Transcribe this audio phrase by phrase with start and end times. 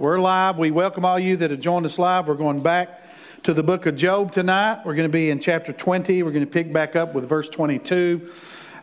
[0.00, 0.56] We're live.
[0.56, 2.26] We welcome all you that have joined us live.
[2.26, 3.02] We're going back
[3.42, 4.80] to the book of Job tonight.
[4.82, 6.22] We're going to be in chapter 20.
[6.22, 8.32] We're going to pick back up with verse 22.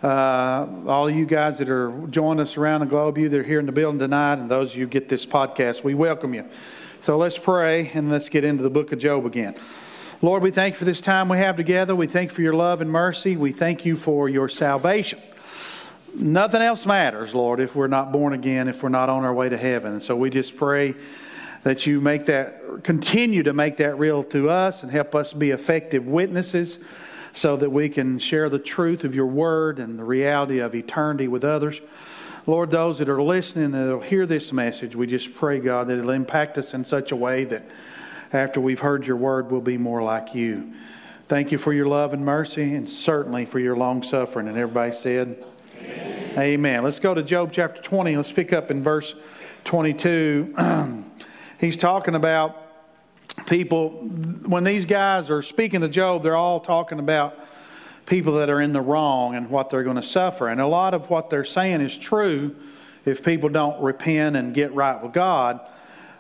[0.04, 3.60] Uh, all you guys that are joining us around the globe, you that are here
[3.60, 6.48] in the building tonight, and those of you get this podcast, we welcome you.
[7.00, 9.56] So let's pray and let's get into the book of Job again.
[10.22, 11.96] Lord, we thank you for this time we have together.
[11.96, 13.36] We thank you for your love and mercy.
[13.36, 15.20] We thank you for your salvation.
[16.20, 19.50] Nothing else matters, Lord, if we're not born again, if we're not on our way
[19.50, 19.94] to heaven.
[19.94, 20.96] And so we just pray
[21.62, 25.52] that you make that, continue to make that real to us and help us be
[25.52, 26.80] effective witnesses
[27.34, 31.28] so that we can share the truth of your word and the reality of eternity
[31.28, 31.82] with others.
[32.48, 36.00] Lord, those that are listening that will hear this message, we just pray, God, that
[36.00, 37.64] it'll impact us in such a way that
[38.34, 40.74] after we've heard your word, we'll be more like you.
[41.28, 44.48] Thank you for your love and mercy, and certainly for your long suffering.
[44.48, 45.44] And everybody said,
[46.38, 46.84] Amen.
[46.84, 48.16] Let's go to Job chapter 20.
[48.16, 49.16] Let's pick up in verse
[49.64, 50.56] 22.
[51.60, 52.68] He's talking about
[53.48, 53.90] people,
[54.46, 57.40] when these guys are speaking to Job, they're all talking about
[58.06, 60.48] people that are in the wrong and what they're going to suffer.
[60.48, 62.56] And a lot of what they're saying is true
[63.06, 65.60] if people don't repent and get right with God.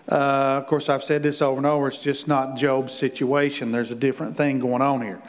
[0.09, 1.89] Uh, of course, I've said this over and over.
[1.89, 3.71] It's just not Job's situation.
[3.71, 5.21] There's a different thing going on here.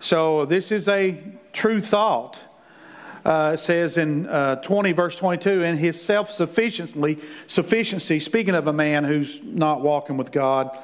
[0.00, 1.18] So, this is a
[1.52, 2.38] true thought.
[3.24, 8.72] Uh, says in uh, 20, verse 22, in his self sufficiency, sufficiency, speaking of a
[8.72, 10.76] man who's not walking with God,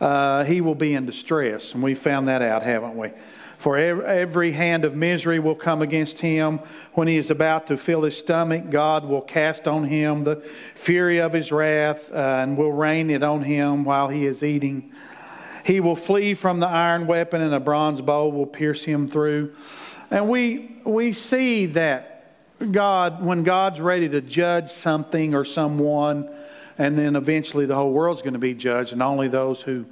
[0.00, 1.74] uh, he will be in distress.
[1.74, 3.10] And we found that out, haven't we?
[3.58, 6.60] For every hand of misery will come against him.
[6.92, 10.36] When he is about to fill his stomach, God will cast on him the
[10.76, 14.92] fury of his wrath uh, and will rain it on him while he is eating.
[15.64, 19.54] He will flee from the iron weapon, and a bronze bow will pierce him through.
[20.10, 22.34] And we, we see that
[22.72, 26.28] God, when God's ready to judge something or someone,
[26.78, 29.84] and then eventually the whole world's going to be judged, and only those who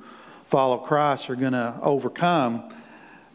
[0.47, 2.73] follow Christ are going to overcome.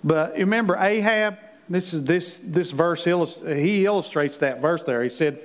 [0.04, 1.38] But remember, Ahab,
[1.70, 5.04] this is this this verse he illustrates that verse there.
[5.04, 5.40] He said,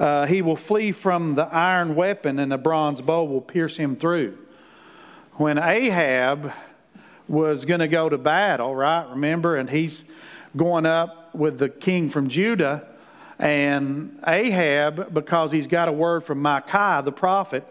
[0.00, 3.96] uh, "He will flee from the iron weapon, and the bronze bow will pierce him
[3.96, 4.38] through."
[5.34, 6.52] When Ahab
[7.28, 9.08] was going to go to battle, right?
[9.10, 10.04] Remember, and he's
[10.56, 12.86] going up with the king from Judah,
[13.38, 17.66] and Ahab, because he's got a word from Micah, the prophet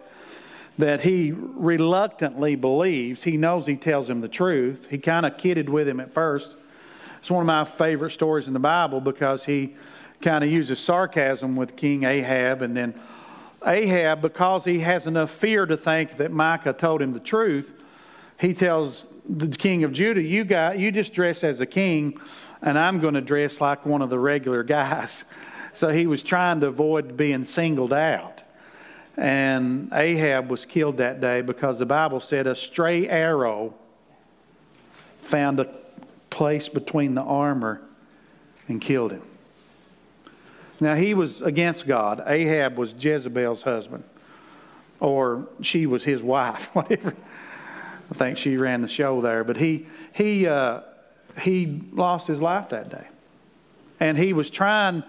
[0.77, 3.23] that he reluctantly believes.
[3.23, 4.87] He knows he tells him the truth.
[4.89, 6.55] He kind of kidded with him at first.
[7.19, 9.75] It's one of my favorite stories in the Bible because he
[10.21, 12.61] kind of uses sarcasm with King Ahab.
[12.61, 12.93] And then
[13.65, 17.73] Ahab, because he has enough fear to think that Micah told him the truth,
[18.39, 22.19] he tells the king of Judah, You, got, you just dress as a king,
[22.61, 25.23] and I'm going to dress like one of the regular guys.
[25.73, 28.41] So he was trying to avoid being singled out.
[29.15, 33.73] And Ahab was killed that day because the Bible said a stray arrow
[35.21, 35.69] found a
[36.29, 37.81] place between the armor
[38.67, 39.23] and killed him.
[40.79, 42.23] Now, he was against God.
[42.27, 44.03] Ahab was Jezebel's husband,
[44.99, 47.15] or she was his wife, whatever.
[48.11, 49.43] I think she ran the show there.
[49.43, 50.81] But he, he, uh,
[51.39, 53.07] he lost his life that day.
[53.99, 55.03] And he was trying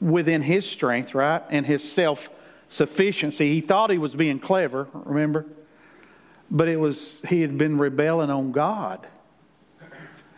[0.00, 2.28] within his strength, right, and his self
[2.68, 3.54] sufficiency.
[3.54, 5.46] He thought he was being clever, remember?
[6.50, 9.06] But it was he had been rebelling on God.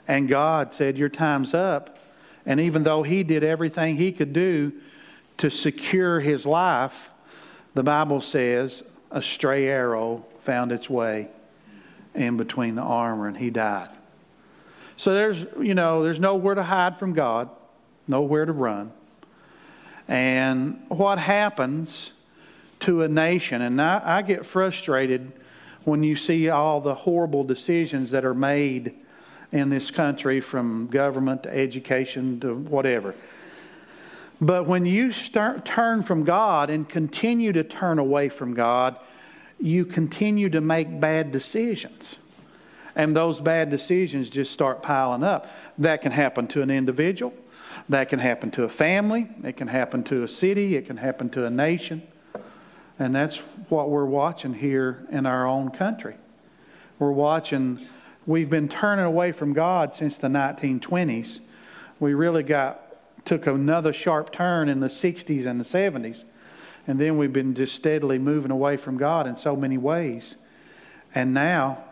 [0.08, 1.98] And God said, Your time's up.
[2.44, 4.72] And even though he did everything he could do
[5.38, 7.10] to secure his life,
[7.74, 11.28] the Bible says a stray arrow found its way
[12.14, 13.90] in between the armor and he died.
[14.96, 17.50] So there's, you know, there's nowhere to hide from God,
[18.08, 18.92] nowhere to run.
[20.08, 22.12] And what happens
[22.80, 23.62] to a nation.
[23.62, 25.32] And I, I get frustrated
[25.84, 28.94] when you see all the horrible decisions that are made
[29.52, 33.14] in this country from government to education to whatever.
[34.40, 38.96] But when you start turn from God and continue to turn away from God,
[39.58, 42.18] you continue to make bad decisions.
[42.96, 45.46] And those bad decisions just start piling up.
[45.76, 47.34] That can happen to an individual,
[47.90, 51.28] that can happen to a family, it can happen to a city, it can happen
[51.30, 52.02] to a nation.
[52.98, 53.36] And that's
[53.68, 56.16] what we're watching here in our own country.
[56.98, 57.86] We're watching,
[58.26, 61.40] we've been turning away from God since the 1920s.
[62.00, 62.80] We really got,
[63.26, 66.24] took another sharp turn in the 60s and the 70s.
[66.86, 70.36] And then we've been just steadily moving away from God in so many ways.
[71.14, 71.84] And now,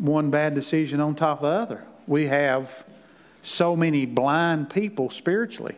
[0.00, 1.84] one bad decision on top of the other.
[2.06, 2.84] We have
[3.42, 5.76] so many blind people spiritually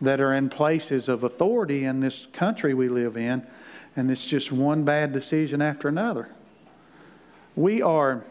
[0.00, 3.46] that are in places of authority in this country we live in
[3.96, 6.28] and it's just one bad decision after another.
[7.54, 8.24] We are,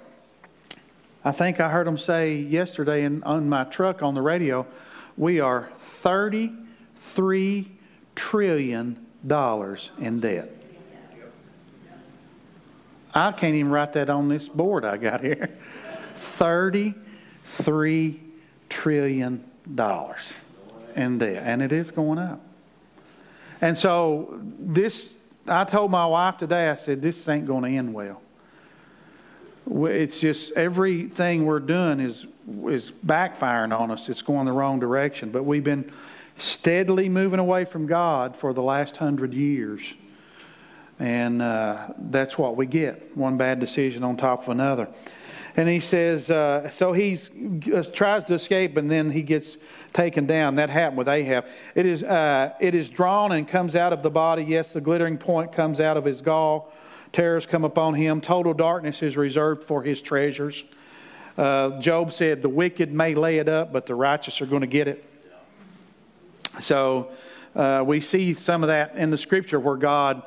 [1.24, 4.66] I think I heard them say yesterday in, on my truck on the radio,
[5.18, 5.70] we are
[6.02, 7.72] 33
[8.16, 10.61] trillion dollars in debt.
[13.14, 15.50] I can't even write that on this board I got here.
[16.16, 18.20] 33
[18.70, 19.44] trillion
[19.76, 20.32] dollars
[20.96, 22.42] in debt, and it is going up.
[23.60, 25.16] And so this,
[25.48, 26.70] I told my wife today.
[26.70, 28.22] I said, "This ain't going to end well."
[29.70, 32.26] It's just everything we're doing is
[32.66, 34.10] is backfiring on us.
[34.10, 35.30] It's going the wrong direction.
[35.30, 35.92] But we've been
[36.38, 39.94] steadily moving away from God for the last hundred years.
[41.02, 44.88] And uh, that's what we get one bad decision on top of another.
[45.58, 47.18] And he says, uh, so he
[47.74, 49.58] uh, tries to escape, and then he gets
[49.94, 50.56] taken down.
[50.56, 51.48] That happened with Ahab.
[51.74, 54.44] It is, uh, it is drawn and comes out of the body.
[54.44, 56.72] Yes, the glittering point comes out of his gall.
[57.12, 58.22] Terrors come upon him.
[58.22, 60.64] Total darkness is reserved for his treasures.
[61.36, 64.68] Uh, Job said, The wicked may lay it up, but the righteous are going to
[64.68, 65.04] get it.
[66.60, 67.10] So
[67.56, 70.22] uh, we see some of that in the scripture where God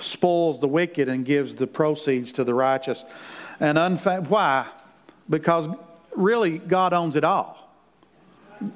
[0.00, 3.04] spoils the wicked and gives the proceeds to the righteous.
[3.58, 4.66] And unfa- why?
[5.28, 5.68] Because
[6.16, 7.56] really God owns it all.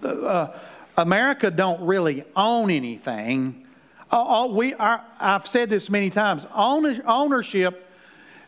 [0.02, 0.48] Uh,
[0.96, 3.66] America don't really own anything.
[4.10, 6.46] All, we are, I've said this many times.
[6.54, 7.88] Ownership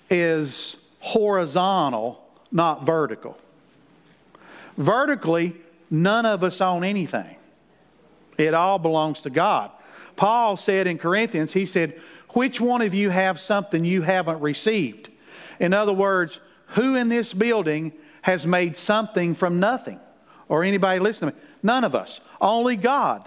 [0.09, 3.37] is horizontal, not vertical.
[4.77, 5.57] Vertically,
[5.91, 7.37] none of us own anything.
[8.39, 9.71] It all belongs to God.
[10.15, 12.01] Paul said in Corinthians, he said,
[12.37, 15.09] Which one of you have something you haven't received?
[15.59, 16.39] In other words,
[16.75, 19.99] who in this building has made something from nothing?
[20.47, 21.43] Or anybody listening to me?
[21.63, 22.21] None of us.
[22.39, 23.27] Only God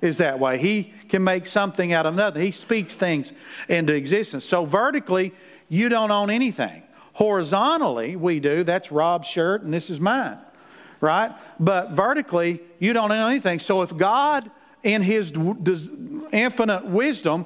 [0.00, 0.58] is that way.
[0.58, 2.42] He can make something out of nothing.
[2.42, 3.32] He speaks things
[3.68, 4.44] into existence.
[4.44, 5.32] So vertically,
[5.68, 6.82] you don't own anything.
[7.12, 8.64] Horizontally, we do.
[8.64, 10.38] That's Rob's shirt, and this is mine
[11.00, 11.32] right?
[11.58, 13.58] But vertically, you don't own anything.
[13.58, 14.48] So if God,
[14.84, 15.32] in His
[16.32, 17.44] infinite wisdom,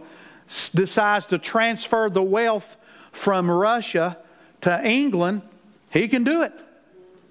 [0.75, 2.77] decides to transfer the wealth
[3.13, 4.19] from Russia
[4.63, 5.43] to England,
[5.91, 6.53] He can do it.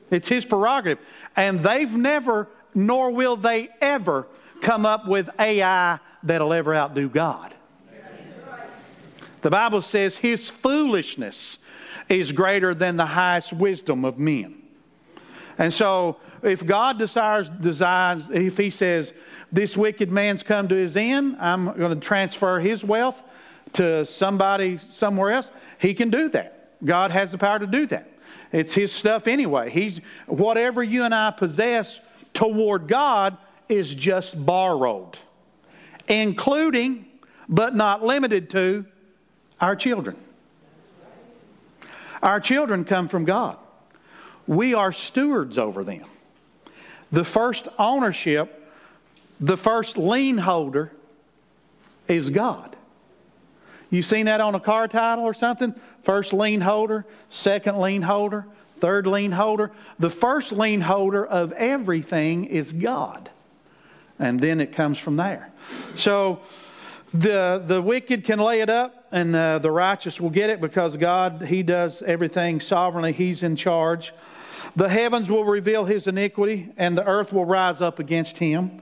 [0.10, 1.00] It's His prerogative.
[1.36, 4.28] And they've never, nor will they ever,
[4.62, 7.54] come up with AI that'll ever outdo God.
[9.42, 11.60] The Bible says His foolishness
[12.10, 14.56] is greater than the highest wisdom of men.
[15.58, 19.14] And so, if God desires, designs, if He says,
[19.52, 23.22] this wicked man's come to his end, I'm going to transfer his wealth
[23.74, 26.84] to somebody somewhere else, He can do that.
[26.84, 28.10] God has the power to do that.
[28.52, 29.70] It's His stuff anyway.
[29.70, 32.00] He's, whatever you and I possess
[32.34, 33.38] toward God
[33.68, 35.18] is just borrowed,
[36.08, 37.06] including,
[37.50, 38.86] but not limited to,
[39.60, 40.16] our children.
[42.22, 43.58] Our children come from God
[44.48, 46.06] we are stewards over them.
[47.12, 48.70] The first ownership,
[49.40, 50.92] the first lien holder
[52.08, 52.76] is God.
[53.90, 55.74] You've seen that on a car title or something?
[56.04, 58.46] First lien holder, second lien holder,
[58.80, 59.72] third lien holder.
[60.00, 63.30] The first lien holder of everything is God.
[64.20, 65.52] And then it comes from there.
[65.96, 66.40] So
[67.14, 70.98] the, the wicked can lay it up and uh, the righteous will get it because
[70.98, 73.14] God, He does everything sovereignly.
[73.14, 74.14] He's in charge.
[74.76, 78.82] The heavens will reveal his iniquity, and the earth will rise up against him.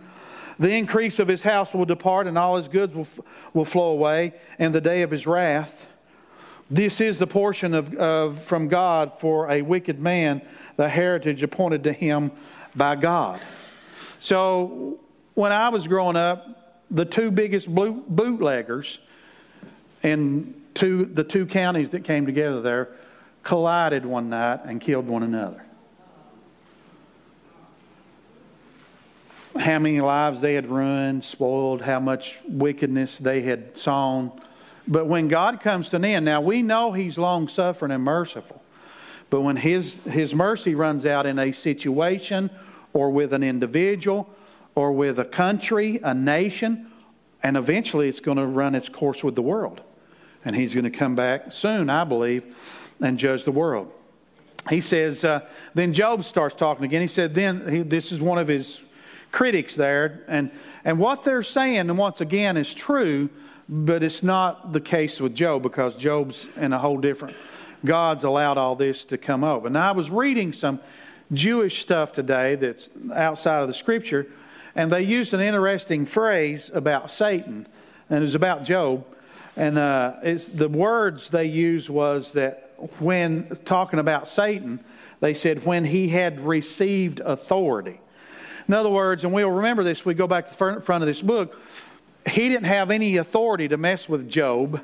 [0.58, 3.08] The increase of his house will depart, and all his goods will,
[3.54, 5.88] will flow away, and the day of his wrath.
[6.70, 10.42] This is the portion of, of, from God for a wicked man,
[10.78, 12.32] the heritage appointed to him
[12.76, 13.42] by God.
[14.20, 15.00] So,
[15.36, 19.00] when I was growing up, the two biggest bootleggers
[20.04, 22.90] in two, the two counties that came together there
[23.42, 25.64] collided one night and killed one another.
[29.60, 34.32] How many lives they had ruined, spoiled, how much wickedness they had sown.
[34.88, 38.62] But when God comes to an end, now we know He's long suffering and merciful.
[39.30, 42.52] But when his, his mercy runs out in a situation
[42.94, 44.30] or with an individual
[44.76, 46.92] or with a country, a nation,
[47.42, 49.82] and eventually it's going to run its course with the world.
[50.46, 52.56] And he's going to come back soon, I believe,
[53.02, 53.92] and judge the world.
[54.70, 55.42] He says, uh,
[55.74, 57.02] then Job starts talking again.
[57.02, 58.82] He said, then, he, this is one of his
[59.34, 60.24] critics there.
[60.30, 60.50] And,
[60.86, 63.30] and what they're saying, and once again, is true,
[63.68, 67.36] but it's not the case with Job because Job's in a whole different.
[67.84, 69.66] God's allowed all this to come up.
[69.66, 70.80] And I was reading some
[71.34, 74.28] Jewish stuff today that's outside of the scripture,
[74.76, 77.68] and they used an interesting phrase about Satan,
[78.10, 79.06] and it was about Job.
[79.58, 84.80] And uh, it's, the words they used was that when talking about Satan,
[85.20, 88.00] they said when he had received authority.
[88.68, 91.22] In other words, and we'll remember this, we go back to the front of this
[91.22, 91.60] book,
[92.30, 94.82] he didn't have any authority to mess with Job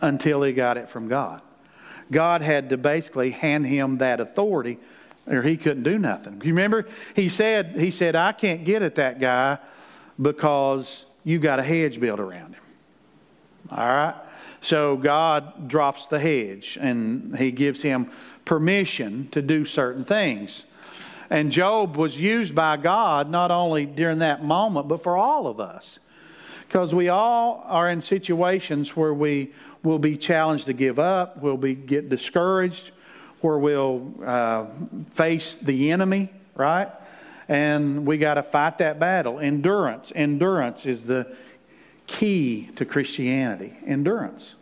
[0.00, 1.40] until he got it from God.
[2.10, 4.78] God had to basically hand him that authority
[5.26, 6.40] or he couldn't do nothing.
[6.44, 9.58] You remember he said he said I can't get at that guy
[10.20, 12.62] because you got a hedge built around him.
[13.70, 14.14] All right?
[14.60, 18.10] So God drops the hedge and he gives him
[18.44, 20.66] permission to do certain things.
[21.34, 25.58] And Job was used by God not only during that moment, but for all of
[25.58, 25.98] us.
[26.68, 31.56] Because we all are in situations where we will be challenged to give up, we'll
[31.56, 32.92] be get discouraged,
[33.40, 34.66] where we'll uh,
[35.10, 36.92] face the enemy, right?
[37.48, 39.40] And we got to fight that battle.
[39.40, 40.12] Endurance.
[40.14, 41.34] Endurance is the
[42.06, 43.76] key to Christianity.
[43.84, 44.54] Endurance.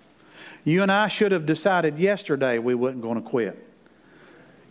[0.64, 3.71] You and I should have decided yesterday we wasn't going to quit.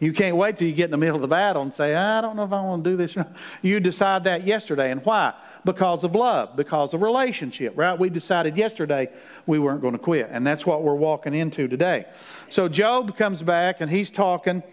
[0.01, 2.21] You can't wait till you get in the middle of the battle and say, I
[2.21, 3.15] don't know if I want to do this.
[3.61, 4.89] You decide that yesterday.
[4.89, 5.35] And why?
[5.63, 7.97] Because of love, because of relationship, right?
[7.97, 9.09] We decided yesterday
[9.45, 10.29] we weren't going to quit.
[10.31, 12.05] And that's what we're walking into today.
[12.49, 14.63] So Job comes back and he's talking.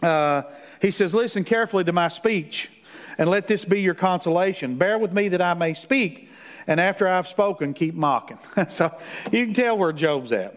[0.00, 0.42] Uh,
[0.80, 2.70] he says, Listen carefully to my speech
[3.18, 4.76] and let this be your consolation.
[4.76, 6.30] Bear with me that I may speak.
[6.68, 8.38] And after I've spoken, keep mocking.
[8.68, 8.96] so
[9.32, 10.56] you can tell where Job's at.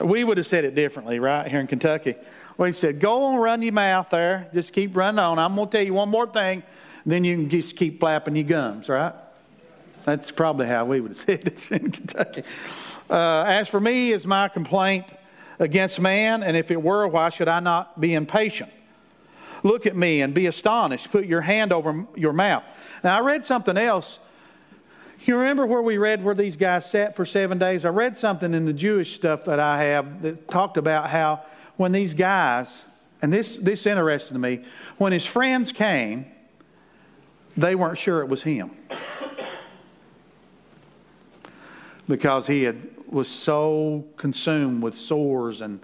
[0.00, 2.14] We would have said it differently, right, here in Kentucky.
[2.58, 4.50] Well, he said, Go on, run your mouth there.
[4.52, 5.38] Just keep running on.
[5.38, 6.62] I'm going to tell you one more thing.
[7.06, 9.14] Then you can just keep flapping your gums, right?
[10.04, 12.42] That's probably how we would have said it in Kentucky.
[13.08, 15.14] Uh, as for me, is my complaint
[15.58, 18.70] against man, and if it were, why should I not be impatient?
[19.62, 21.10] Look at me and be astonished.
[21.10, 22.64] Put your hand over your mouth.
[23.02, 24.18] Now, I read something else.
[25.24, 27.84] You remember where we read where these guys sat for seven days?
[27.84, 31.42] I read something in the Jewish stuff that I have that talked about how
[31.78, 32.84] when these guys,
[33.22, 34.64] and this, this interested me,
[34.98, 36.26] when his friends came,
[37.56, 38.70] they weren't sure it was him.
[42.08, 45.80] Because he had, was so consumed with sores and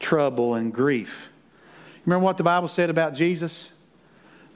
[0.00, 1.30] trouble and grief.
[2.04, 3.70] Remember what the Bible said about Jesus?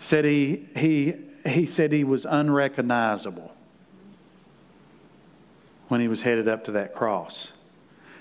[0.01, 1.15] Said he, he,
[1.47, 3.55] he said he was unrecognizable
[5.87, 7.53] when he was headed up to that cross.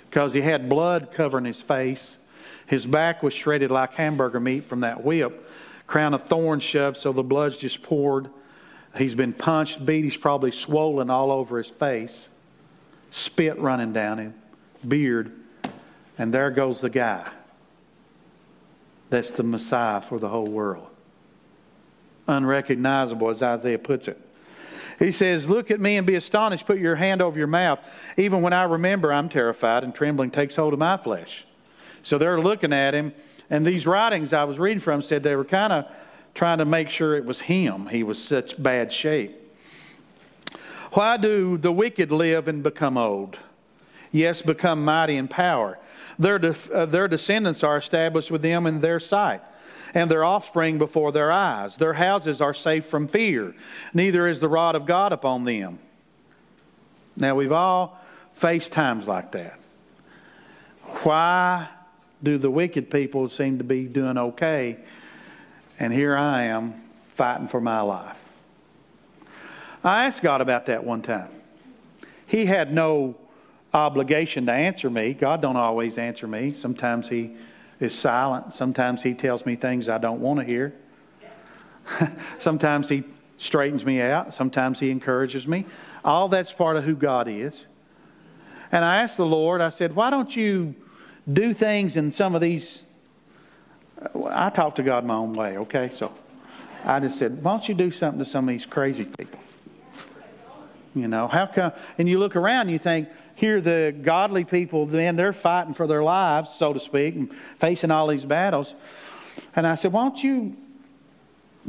[0.09, 2.19] Because he had blood covering his face
[2.69, 5.49] his back was shredded like hamburger meat from that whip.
[5.87, 8.29] Crown of thorns shoved so the blood's just poured.
[8.95, 10.03] He's been punched, beat.
[10.03, 12.29] He's probably swollen all over his face.
[13.09, 14.35] Spit running down him,
[14.87, 15.31] beard.
[16.15, 17.27] And there goes the guy.
[19.09, 20.89] That's the Messiah for the whole world.
[22.27, 24.21] Unrecognizable, as Isaiah puts it.
[24.99, 26.67] He says, Look at me and be astonished.
[26.67, 27.83] Put your hand over your mouth.
[28.15, 31.45] Even when I remember, I'm terrified, and trembling takes hold of my flesh.
[32.03, 33.13] So they're looking at him,
[33.49, 35.85] and these writings I was reading from said they were kind of
[36.33, 37.87] trying to make sure it was him.
[37.87, 39.35] He was such bad shape.
[40.93, 43.37] Why do the wicked live and become old?
[44.11, 45.77] Yes, become mighty in power.
[46.17, 46.39] Their,
[46.73, 49.41] uh, their descendants are established with them in their sight,
[49.93, 51.77] and their offspring before their eyes.
[51.77, 53.55] Their houses are safe from fear,
[53.93, 55.79] neither is the rod of God upon them.
[57.15, 57.99] Now, we've all
[58.33, 59.59] faced times like that.
[61.03, 61.67] Why
[62.21, 64.77] do the wicked people seem to be doing okay?
[65.79, 66.73] And here I am
[67.13, 68.17] fighting for my life.
[69.83, 71.29] I asked God about that one time.
[72.27, 73.15] He had no
[73.73, 75.13] obligation to answer me.
[75.13, 76.53] God don't always answer me.
[76.53, 77.35] Sometimes he
[77.79, 78.53] is silent.
[78.53, 80.73] Sometimes he tells me things I don't want to hear.
[82.39, 83.03] Sometimes he
[83.37, 84.33] straightens me out.
[84.33, 85.65] Sometimes he encourages me.
[86.03, 87.67] All that's part of who God is.
[88.71, 90.75] And I asked the Lord, I said, why don't you
[91.31, 92.83] do things in some of these.
[94.29, 95.91] I talk to God my own way, okay?
[95.93, 96.13] So
[96.85, 99.39] I just said, why don't you do something to some of these crazy people?
[100.95, 101.73] You know, how come?
[101.97, 105.87] And you look around and you think, here the godly people, then they're fighting for
[105.87, 108.75] their lives, so to speak, and facing all these battles.
[109.55, 110.57] And I said, why don't you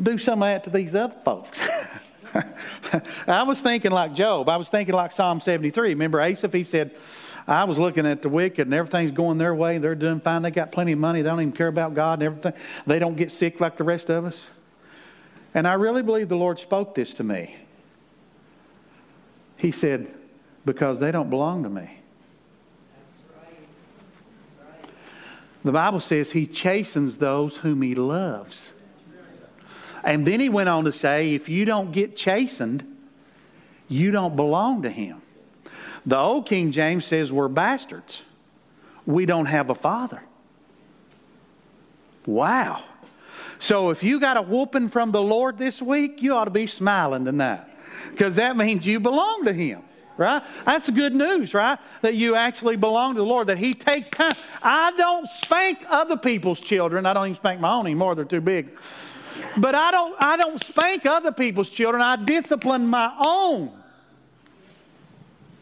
[0.00, 1.60] do some of that to these other folks?
[3.26, 4.48] I was thinking like Job.
[4.48, 5.90] I was thinking like Psalm 73.
[5.90, 6.52] Remember Asaph?
[6.52, 6.92] He said,
[7.50, 9.78] I was looking at the wicked and everything's going their way.
[9.78, 10.42] They're doing fine.
[10.42, 11.20] They got plenty of money.
[11.20, 12.52] They don't even care about God and everything.
[12.86, 14.46] They don't get sick like the rest of us.
[15.52, 17.56] And I really believe the Lord spoke this to me.
[19.56, 20.14] He said,
[20.64, 21.90] Because they don't belong to me.
[25.64, 28.70] The Bible says he chastens those whom he loves.
[30.04, 32.86] And then he went on to say, if you don't get chastened,
[33.88, 35.20] you don't belong to him.
[36.06, 38.22] The old King James says we're bastards.
[39.06, 40.22] We don't have a father.
[42.26, 42.82] Wow.
[43.58, 46.66] So if you got a whooping from the Lord this week, you ought to be
[46.66, 47.64] smiling tonight
[48.10, 49.82] because that means you belong to Him,
[50.16, 50.42] right?
[50.64, 51.78] That's good news, right?
[52.02, 54.32] That you actually belong to the Lord, that He takes time.
[54.62, 57.04] I don't spank other people's children.
[57.04, 58.78] I don't even spank my own anymore, they're too big.
[59.56, 63.79] But I don't, I don't spank other people's children, I discipline my own.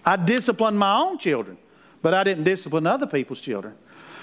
[0.09, 1.59] I disciplined my own children,
[2.01, 3.75] but I didn't discipline other people's children.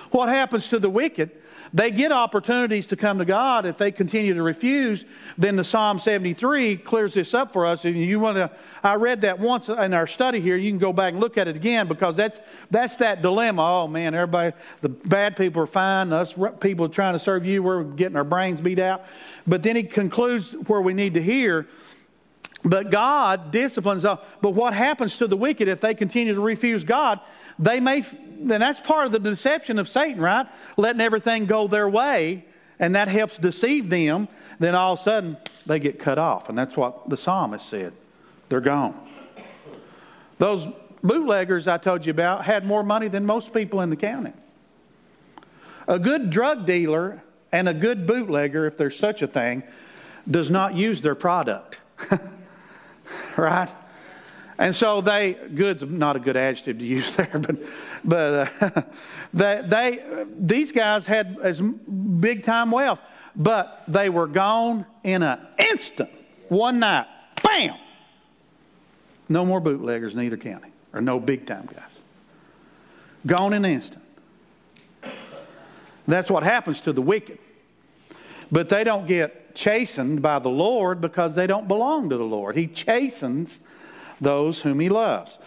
[0.10, 1.30] What happens to the wicked?
[1.76, 3.68] They get opportunities to come to God.
[3.68, 5.06] If they continue to refuse,
[5.38, 7.86] then the Psalm 73 clears this up for us.
[7.86, 8.50] And you want to,
[8.82, 10.56] I read that once in our study here.
[10.56, 12.40] You can go back and look at it again because that's,
[12.72, 13.62] that's that dilemma.
[13.62, 16.12] Oh man, everybody, the bad people are fine.
[16.12, 19.06] Us people trying to serve you, we're getting our brains beat out.
[19.46, 21.68] But then he concludes where we need to hear
[22.66, 24.18] but God disciplines them.
[24.42, 27.20] But what happens to the wicked if they continue to refuse God?
[27.60, 28.02] They may,
[28.40, 30.48] then that's part of the deception of Satan, right?
[30.76, 32.44] Letting everything go their way,
[32.80, 34.28] and that helps deceive them.
[34.60, 36.50] Then all of a sudden, they get cut off.
[36.50, 37.94] And that's what the psalmist said.
[38.50, 39.00] They're gone.
[40.40, 40.68] Those
[41.04, 44.34] bootleggers I told you about had more money than most people in the county.
[45.88, 49.64] A good drug dealer and a good bootlegger, if there's such a thing,
[50.30, 51.80] does not use their product.
[53.38, 53.70] right?
[54.58, 57.58] And so they, good's not a good adjective to use there, but,
[58.04, 58.82] but uh,
[59.34, 63.00] they, they, these guys had as big time wealth,
[63.36, 66.10] but they were gone in an instant,
[66.48, 67.08] one night,
[67.44, 67.76] bam!
[69.28, 72.00] No more bootleggers in either county, or no big time guys.
[73.26, 74.04] Gone in an instant.
[76.08, 77.40] That's what happens to the wicked.
[78.52, 82.56] But they don't get chastened by the Lord because they don't belong to the Lord.
[82.56, 83.62] He chastens
[84.22, 85.40] those whom he loves.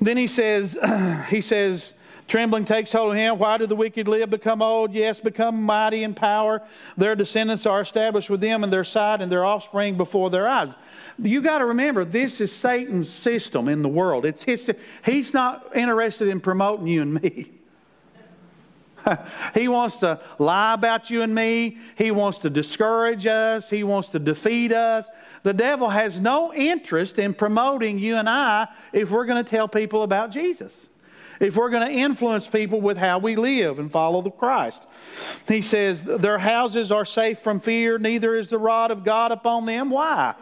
[0.00, 0.76] Then he says,
[1.28, 1.94] he says,
[2.28, 3.38] Trembling takes hold of him.
[3.38, 4.92] Why do the wicked live, become old?
[4.92, 6.62] Yes, become mighty in power.
[6.98, 10.74] Their descendants are established with them in their sight and their offspring before their eyes.
[11.18, 14.26] You got to remember, this is Satan's system in the world.
[14.26, 14.70] It's his,
[15.06, 17.50] he's not interested in promoting you and me.
[19.54, 21.78] he wants to lie about you and me.
[21.96, 23.70] He wants to discourage us.
[23.70, 25.06] He wants to defeat us.
[25.42, 29.68] The devil has no interest in promoting you and I if we're going to tell
[29.68, 30.88] people about Jesus.
[31.40, 34.88] If we're going to influence people with how we live and follow the Christ.
[35.46, 39.64] He says, Their houses are safe from fear, neither is the rod of God upon
[39.64, 39.90] them.
[39.90, 40.34] Why?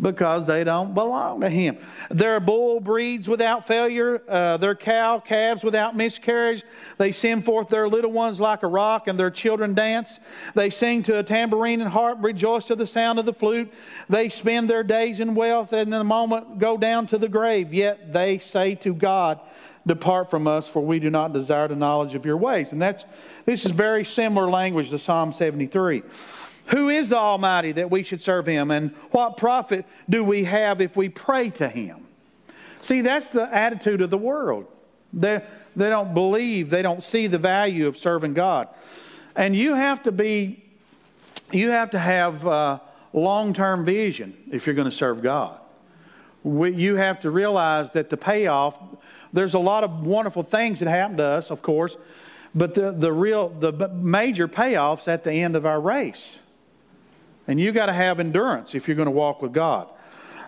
[0.00, 1.78] Because they don't belong to him.
[2.10, 6.62] Their bull breeds without failure, uh, their cow calves without miscarriage.
[6.98, 10.18] They send forth their little ones like a rock, and their children dance.
[10.54, 13.72] They sing to a tambourine and harp, rejoice to the sound of the flute.
[14.08, 17.72] They spend their days in wealth, and in a moment go down to the grave.
[17.72, 19.40] Yet they say to God,
[19.86, 22.72] Depart from us, for we do not desire the knowledge of your ways.
[22.72, 23.04] And that's
[23.44, 26.02] this is very similar language to Psalm 73.
[26.66, 28.70] Who is the Almighty that we should serve Him?
[28.70, 32.06] And what profit do we have if we pray to Him?
[32.82, 34.66] See, that's the attitude of the world.
[35.12, 35.42] They,
[35.74, 38.68] they don't believe, they don't see the value of serving God.
[39.34, 40.64] And you have to be,
[41.52, 42.80] you have to have uh,
[43.12, 45.60] long term vision if you're going to serve God.
[46.42, 48.78] We, you have to realize that the payoff,
[49.32, 51.96] there's a lot of wonderful things that happen to us, of course,
[52.54, 56.38] but the, the real, the major payoff's at the end of our race.
[57.48, 59.88] And you got to have endurance if you're going to walk with God.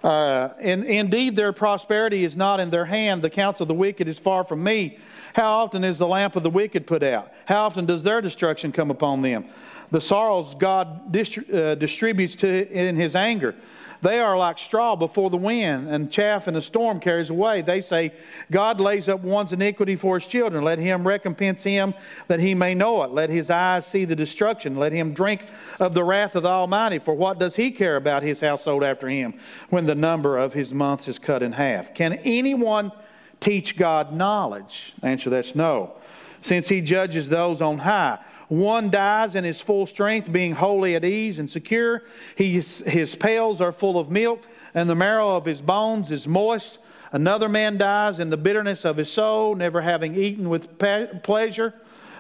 [0.03, 3.23] Uh, and indeed, their prosperity is not in their hand.
[3.23, 4.99] The counsel of the wicked is far from me.
[5.35, 7.33] How often is the lamp of the wicked put out?
[7.47, 9.47] How often does their destruction come upon them?
[9.91, 13.55] The sorrows God uh, distributes to in his anger.
[14.01, 17.63] They are like straw before the wind, and chaff in a storm carries away.
[17.63, 18.13] They say,
[18.51, 20.63] God lays up one's iniquity for his children.
[20.63, 21.95] Let him recompense him
[22.29, 23.11] that he may know it.
[23.11, 24.77] Let his eyes see the destruction.
[24.77, 25.45] Let him drink
[25.81, 27.01] of the wrath of the Almighty.
[27.01, 29.35] For what does he care about his household after him
[29.69, 31.93] when the number of his months is cut in half?
[31.93, 32.93] Can anyone
[33.41, 34.95] teach God knowledge?
[35.01, 35.95] The answer that's no,
[36.41, 38.19] since he judges those on high.
[38.49, 42.03] One dies in his full strength, being wholly at ease and secure.
[42.35, 44.43] His, his pails are full of milk,
[44.75, 46.79] and the marrow of his bones is moist.
[47.13, 50.79] Another man dies in the bitterness of his soul, never having eaten with
[51.23, 51.75] pleasure.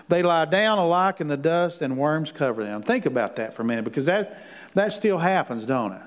[0.08, 2.82] They lie down alike in the dust, and worms cover them.
[2.82, 4.42] Think about that for a minute, because that,
[4.74, 6.02] that still happens, don't it?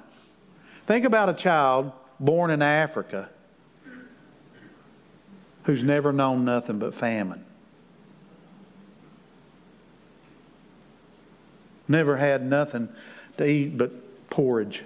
[0.86, 3.30] Think about a child born in Africa
[5.64, 7.46] who's never known nothing but famine.
[11.92, 12.88] Never had nothing
[13.36, 14.84] to eat but porridge.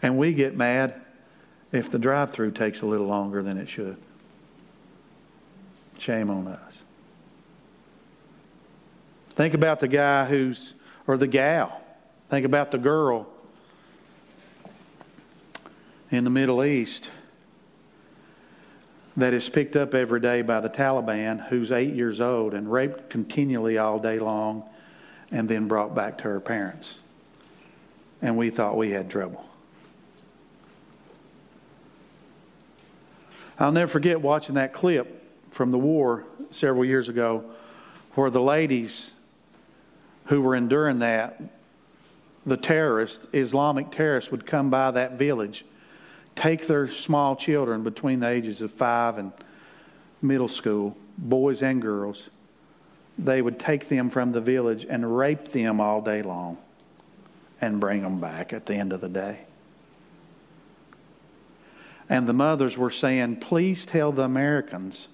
[0.00, 0.94] And we get mad
[1.72, 3.98] if the drive through takes a little longer than it should.
[5.98, 6.84] Shame on us.
[9.30, 10.72] Think about the guy who's,
[11.06, 11.82] or the gal.
[12.30, 13.26] Think about the girl
[16.10, 17.10] in the Middle East
[19.16, 23.08] that is picked up every day by the Taliban who's eight years old and raped
[23.08, 24.62] continually all day long
[25.30, 27.00] and then brought back to her parents.
[28.20, 29.44] And we thought we had trouble.
[33.58, 37.44] I'll never forget watching that clip from the war several years ago
[38.14, 39.12] where the ladies
[40.26, 41.40] who were enduring that,
[42.44, 45.64] the terrorists, Islamic terrorists, would come by that village,
[46.36, 49.32] take their small children between the ages of five and
[50.22, 52.28] middle school, boys and girls.
[53.18, 56.58] They would take them from the village and rape them all day long
[57.60, 59.40] and bring them back at the end of the day.
[62.08, 65.08] And the mothers were saying, Please tell the Americans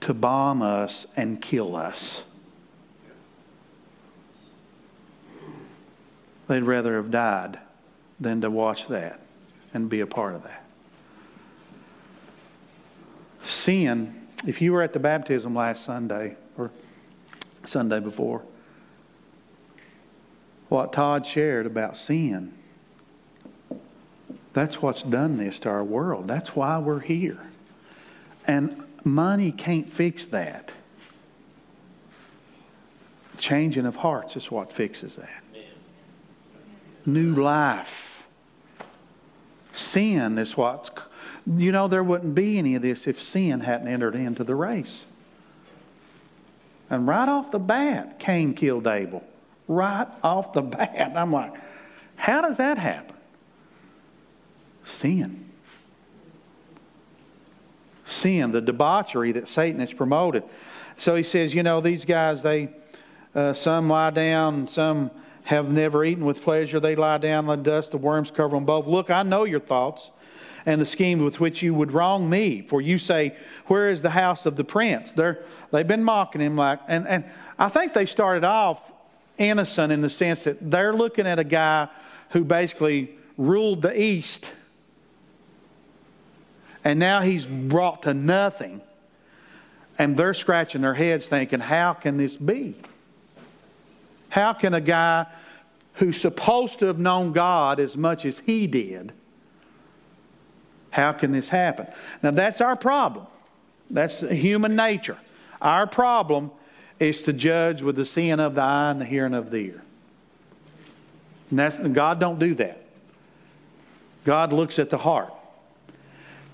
[0.00, 2.24] to bomb us and kill us.
[6.48, 7.58] They'd rather have died
[8.18, 9.20] than to watch that
[9.74, 10.64] and be a part of that.
[13.42, 16.70] Sin, if you were at the baptism last Sunday or
[17.64, 18.42] Sunday before,
[20.68, 22.52] what Todd shared about sin,
[24.52, 26.28] that's what's done this to our world.
[26.28, 27.38] That's why we're here.
[28.46, 30.72] And money can't fix that.
[33.38, 35.42] Changing of hearts is what fixes that
[37.06, 38.11] new life.
[39.72, 40.90] Sin is what's,
[41.46, 45.04] you know, there wouldn't be any of this if sin hadn't entered into the race.
[46.90, 49.24] And right off the bat, Cain killed Abel.
[49.66, 51.12] Right off the bat.
[51.16, 51.54] I'm like,
[52.16, 53.16] how does that happen?
[54.84, 55.46] Sin.
[58.04, 60.44] Sin, the debauchery that Satan has promoted.
[60.98, 62.68] So he says, you know, these guys, they,
[63.34, 65.10] uh, some lie down, some
[65.44, 66.80] have never eaten with pleasure.
[66.80, 68.86] They lie down in the dust, the worms cover them both.
[68.86, 70.10] Look, I know your thoughts
[70.64, 72.62] and the scheme with which you would wrong me.
[72.62, 75.12] For you say, Where is the house of the prince?
[75.12, 77.24] They're, they've been mocking him like, and, and
[77.58, 78.80] I think they started off
[79.38, 81.88] innocent in the sense that they're looking at a guy
[82.30, 84.50] who basically ruled the East.
[86.84, 88.80] And now he's brought to nothing.
[89.98, 92.74] And they're scratching their heads thinking, How can this be?
[94.32, 95.26] How can a guy
[95.96, 99.12] who's supposed to have known God as much as he did,
[100.88, 101.86] how can this happen?
[102.22, 103.26] Now, that's our problem.
[103.90, 105.18] That's human nature.
[105.60, 106.50] Our problem
[106.98, 109.82] is to judge with the seeing of the eye and the hearing of the ear.
[111.50, 112.86] And that's, God don't do that.
[114.24, 115.34] God looks at the heart.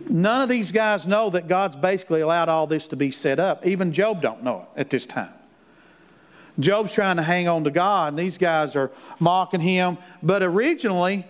[0.08, 3.64] None of these guys know that God's basically allowed all this to be set up.
[3.64, 5.30] Even Job don't know it at this time.
[6.58, 9.98] Job's trying to hang on to God, and these guys are mocking him.
[10.22, 11.26] But originally,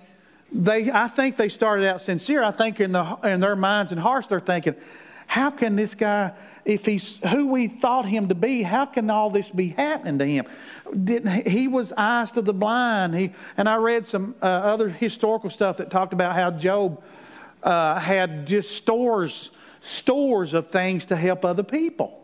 [0.50, 2.42] they, I think they started out sincere.
[2.42, 4.74] I think in, the, in their minds and hearts, they're thinking,
[5.26, 6.32] how can this guy,
[6.64, 10.24] if he's who we thought him to be, how can all this be happening to
[10.24, 10.46] him?
[11.04, 13.14] Didn't, he was eyes to the blind.
[13.14, 17.02] He, and I read some uh, other historical stuff that talked about how Job
[17.62, 22.18] uh, had just stores, stores of things to help other people.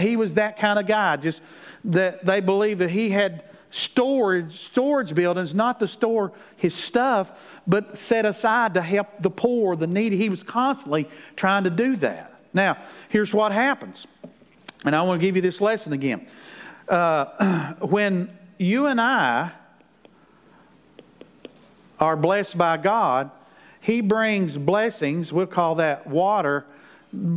[0.00, 1.16] He was that kind of guy.
[1.16, 1.42] Just
[1.84, 7.32] that they believe that he had storage storage buildings, not to store his stuff,
[7.66, 10.16] but set aside to help the poor, the needy.
[10.16, 12.32] He was constantly trying to do that.
[12.54, 14.06] Now, here's what happens,
[14.84, 16.26] and I want to give you this lesson again.
[16.88, 19.50] Uh, when you and I
[22.00, 23.30] are blessed by God,
[23.80, 25.32] He brings blessings.
[25.32, 26.64] We'll call that water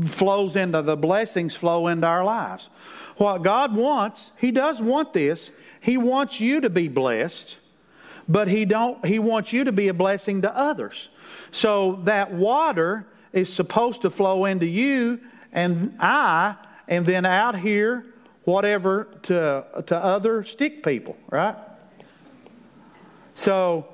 [0.04, 2.70] flows into the blessings flow into our lives.
[3.18, 5.52] What God wants, He does want this.
[5.82, 7.58] He wants you to be blessed,
[8.28, 11.10] but He don't He wants you to be a blessing to others.
[11.52, 15.20] So that water is supposed to flow into you
[15.52, 16.56] and I,
[16.88, 18.06] and then out here,
[18.44, 21.56] whatever to to other stick people, right?
[23.34, 23.88] So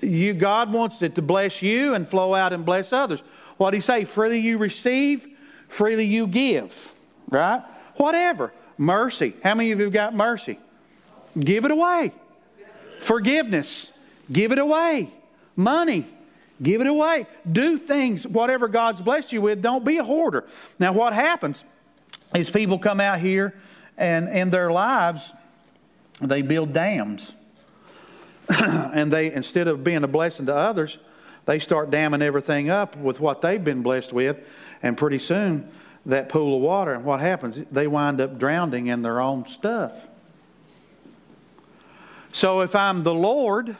[0.00, 3.22] you God wants it to bless you and flow out and bless others.
[3.62, 4.04] What did he say?
[4.04, 5.24] Freely you receive,
[5.68, 6.92] freely you give.
[7.28, 7.62] Right?
[7.94, 8.52] Whatever.
[8.76, 9.34] Mercy.
[9.44, 10.58] How many of you have got mercy?
[11.38, 12.10] Give it away.
[13.02, 13.92] Forgiveness.
[14.32, 15.10] Give it away.
[15.54, 16.06] Money.
[16.60, 17.28] Give it away.
[17.50, 19.62] Do things, whatever God's blessed you with.
[19.62, 20.44] Don't be a hoarder.
[20.80, 21.62] Now, what happens
[22.34, 23.54] is people come out here
[23.96, 25.32] and in their lives,
[26.20, 27.32] they build dams.
[28.48, 30.98] and they, instead of being a blessing to others,
[31.46, 34.38] they start damming everything up with what they've been blessed with.
[34.82, 35.68] And pretty soon,
[36.06, 37.60] that pool of water, and what happens?
[37.70, 39.92] They wind up drowning in their own stuff.
[42.32, 43.76] So if I'm the Lord,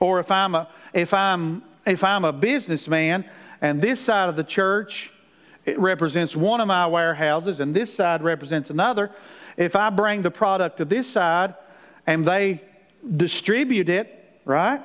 [0.00, 3.24] or if I'm a, if I'm, if I'm a businessman,
[3.60, 5.12] and this side of the church
[5.66, 9.10] it represents one of my warehouses, and this side represents another.
[9.56, 11.54] If I bring the product to this side
[12.06, 12.62] and they
[13.16, 14.80] distribute it, right?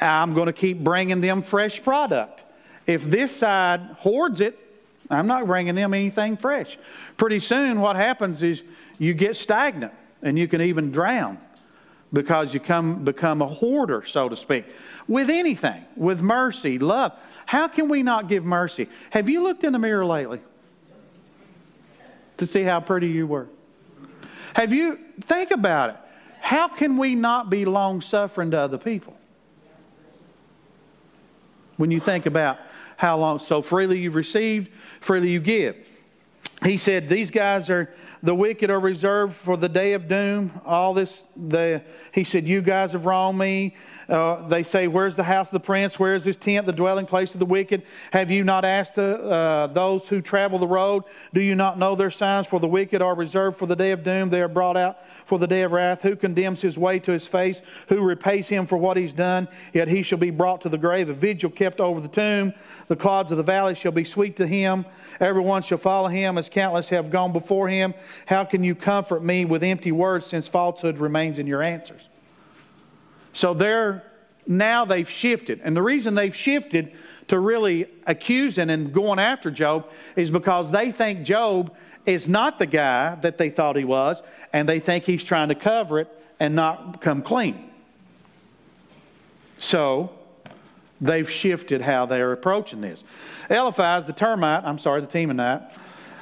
[0.00, 2.42] I'm going to keep bringing them fresh product.
[2.86, 4.58] If this side hoards it,
[5.10, 6.78] I'm not bringing them anything fresh.
[7.16, 8.62] Pretty soon, what happens is
[8.98, 11.38] you get stagnant and you can even drown
[12.12, 14.64] because you come, become a hoarder, so to speak.
[15.08, 17.12] With anything, with mercy, love.
[17.46, 18.88] How can we not give mercy?
[19.10, 20.40] Have you looked in the mirror lately
[22.38, 23.48] to see how pretty you were?
[24.54, 25.96] Have you, think about it.
[26.40, 29.16] How can we not be long suffering to other people?
[31.76, 32.58] When you think about
[32.96, 35.76] how long, so freely you've received, freely you give.
[36.64, 37.92] He said, These guys are
[38.26, 40.60] the wicked are reserved for the day of doom.
[40.66, 41.80] All this, the,
[42.12, 43.76] he said, You guys have wronged me.
[44.08, 45.98] Uh, they say, Where's the house of the prince?
[45.98, 47.84] Where is his tent, the dwelling place of the wicked?
[48.10, 51.04] Have you not asked the, uh, those who travel the road?
[51.34, 52.48] Do you not know their signs?
[52.48, 54.30] For the wicked are reserved for the day of doom.
[54.30, 56.02] They are brought out for the day of wrath.
[56.02, 57.62] Who condemns his way to his face?
[57.88, 59.46] Who repays him for what he's done?
[59.72, 61.08] Yet he shall be brought to the grave.
[61.08, 62.54] A vigil kept over the tomb.
[62.88, 64.84] The clods of the valley shall be sweet to him.
[65.20, 67.94] Everyone shall follow him as countless have gone before him.
[68.24, 72.02] How can you comfort me with empty words since falsehood remains in your answers?
[73.34, 74.02] So they're
[74.46, 75.60] now they've shifted.
[75.62, 76.92] And the reason they've shifted
[77.28, 81.74] to really accusing and going after Job is because they think Job
[82.06, 85.56] is not the guy that they thought he was, and they think he's trying to
[85.56, 87.70] cover it and not come clean.
[89.58, 90.12] So
[91.00, 93.02] they've shifted how they're approaching this.
[93.50, 95.68] Eliphaz, the termite, I'm sorry, the Temanite,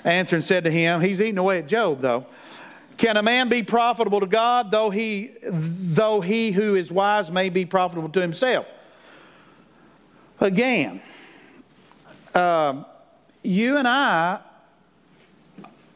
[0.05, 2.27] answered and said to him, He's eating away at Job, though.
[2.97, 7.49] Can a man be profitable to God, though he, though he who is wise may
[7.49, 8.69] be profitable to himself?
[10.41, 11.01] Again,
[12.35, 12.85] uh,
[13.43, 14.41] you and I,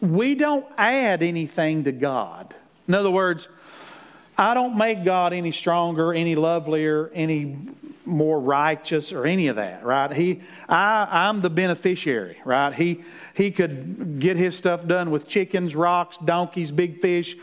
[0.01, 2.55] we don't add anything to God.
[2.87, 3.49] In other words,
[4.37, 7.57] I don't make God any stronger, any lovelier, any
[8.09, 10.13] more righteous or any of that, right?
[10.13, 12.75] He, I, I'm the beneficiary, right?
[12.75, 17.37] He, he could get his stuff done with chickens, rocks, donkeys, big fish.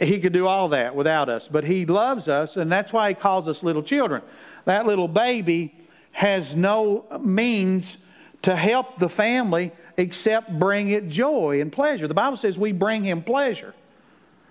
[0.00, 3.14] He could do all that without us, but he loves us, and that's why he
[3.14, 4.22] calls us little children.
[4.64, 5.74] That little baby
[6.12, 7.98] has no means
[8.42, 12.06] to help the family except bring it joy and pleasure.
[12.06, 13.74] The Bible says we bring him pleasure,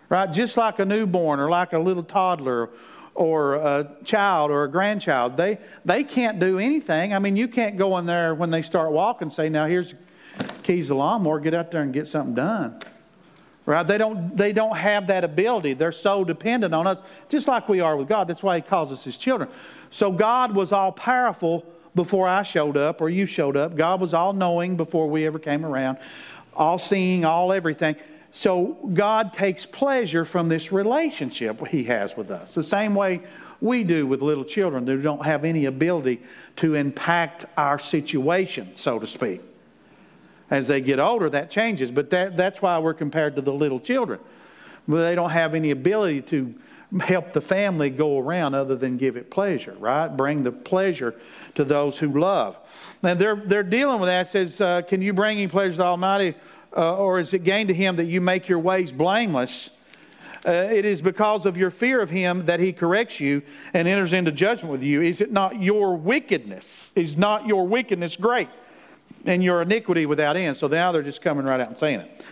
[0.10, 0.32] right?
[0.32, 2.70] Just like a newborn or like a little toddler
[3.16, 5.38] or a child or a grandchild.
[5.38, 7.14] They, they can't do anything.
[7.14, 9.96] I mean, you can't go in there when they start walking say, now here's
[10.64, 12.80] keys to the lawnmower, get out there and get something done.
[13.66, 13.88] Right?
[13.88, 15.74] They don't, they don't have that ability.
[15.74, 18.28] They're so dependent on us, just like we are with God.
[18.28, 19.50] That's why He calls us His children.
[19.90, 23.76] So God was all powerful before I showed up or you showed up.
[23.76, 25.98] God was all knowing before we ever came around,
[26.54, 27.96] all seeing, all everything.
[28.36, 32.54] So God takes pleasure from this relationship He has with us.
[32.54, 33.22] The same way
[33.62, 36.22] we do with little children who don't have any ability
[36.58, 39.42] to impact our situation, so to speak.
[40.50, 43.80] As they get older, that changes, but that, that's why we're compared to the little
[43.80, 44.20] children.
[44.86, 46.54] They don't have any ability to
[47.00, 50.10] help the family go around other than give it pleasure, right?
[50.10, 51.16] Bring the pleasure
[51.56, 52.58] to those who love.
[53.02, 54.28] And they're, they're dealing with that.
[54.28, 56.36] It says, uh, Can you bring any pleasure to Almighty?
[56.76, 59.70] Uh, or is it gain to him that you make your ways blameless?
[60.46, 63.42] Uh, it is because of your fear of him that he corrects you
[63.74, 65.02] and enters into judgment with you.
[65.02, 66.92] Is it not your wickedness?
[66.96, 68.50] Is not your wickedness great
[69.26, 70.58] and your iniquity without end?
[70.58, 72.24] So now they're just coming right out and saying it.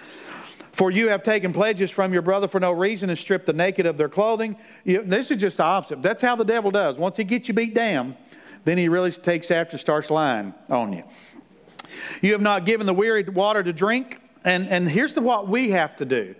[0.73, 3.85] For you have taken pledges from your brother for no reason and stripped the naked
[3.85, 4.57] of their clothing.
[4.83, 6.01] You, this is just the opposite.
[6.01, 6.97] That's how the devil does.
[6.97, 8.15] Once he gets you beat down,
[8.63, 11.03] then he really takes after, starts lying on you.
[12.21, 15.71] You have not given the weary water to drink and, and here's the, what we
[15.71, 16.35] have to do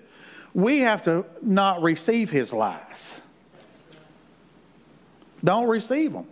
[0.54, 2.80] we have to not receive his lies.
[5.44, 6.28] Don't receive them.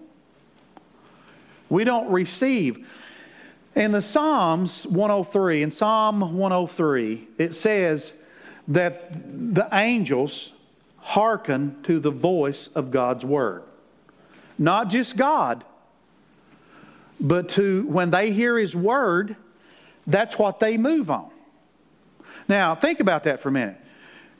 [1.69, 2.87] We don't receive.
[3.75, 8.13] In the Psalms 103, in Psalm 103, it says
[8.67, 9.13] that
[9.55, 10.51] the angels
[10.99, 13.63] hearken to the voice of God's word.
[14.57, 15.63] Not just God,
[17.19, 19.35] but to when they hear his word,
[20.05, 21.31] that's what they move on.
[22.51, 23.77] Now, think about that for a minute.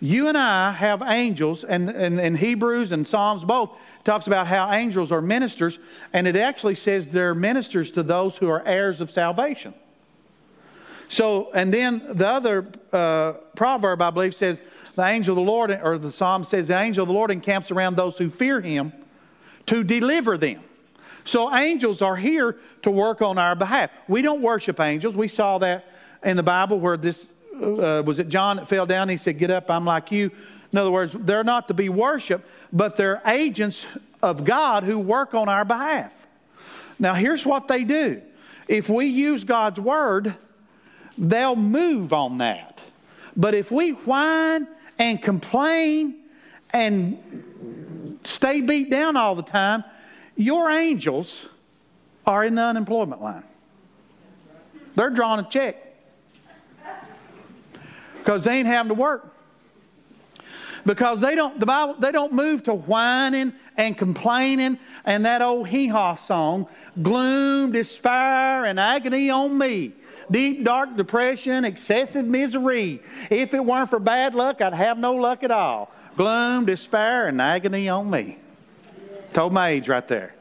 [0.01, 3.69] You and I have angels, and in Hebrews and Psalms both
[4.03, 5.79] talks about how angels are ministers,
[6.11, 9.73] and it actually says they're ministers to those who are heirs of salvation.
[11.07, 14.59] So, and then the other uh, proverb, I believe, says
[14.97, 17.71] the angel of the Lord, or the psalm says, the angel of the Lord encamps
[17.71, 18.91] around those who fear him
[19.67, 20.61] to deliver them.
[21.23, 23.89] So, angels are here to work on our behalf.
[24.09, 25.15] We don't worship angels.
[25.15, 25.85] We saw that
[26.25, 27.27] in the Bible where this
[27.61, 29.09] uh, was it John that fell down?
[29.09, 30.31] He said, Get up, I'm like you.
[30.71, 33.85] In other words, they're not to be worshiped, but they're agents
[34.21, 36.13] of God who work on our behalf.
[36.97, 38.21] Now, here's what they do
[38.67, 40.35] if we use God's word,
[41.17, 42.81] they'll move on that.
[43.35, 46.15] But if we whine and complain
[46.71, 49.83] and stay beat down all the time,
[50.35, 51.47] your angels
[52.25, 53.43] are in the unemployment line.
[54.95, 55.90] They're drawing a check
[58.21, 59.35] because they ain't having to work.
[60.85, 65.67] Because they don't, the Bible, they don't move to whining and complaining and that old
[65.67, 66.67] hee haw song,
[67.01, 69.93] gloom, despair, and agony on me.
[70.29, 73.01] Deep, dark depression, excessive misery.
[73.29, 75.91] If it weren't for bad luck, I'd have no luck at all.
[76.15, 78.37] Gloom, despair, and agony on me.
[79.33, 80.35] Told my age right there.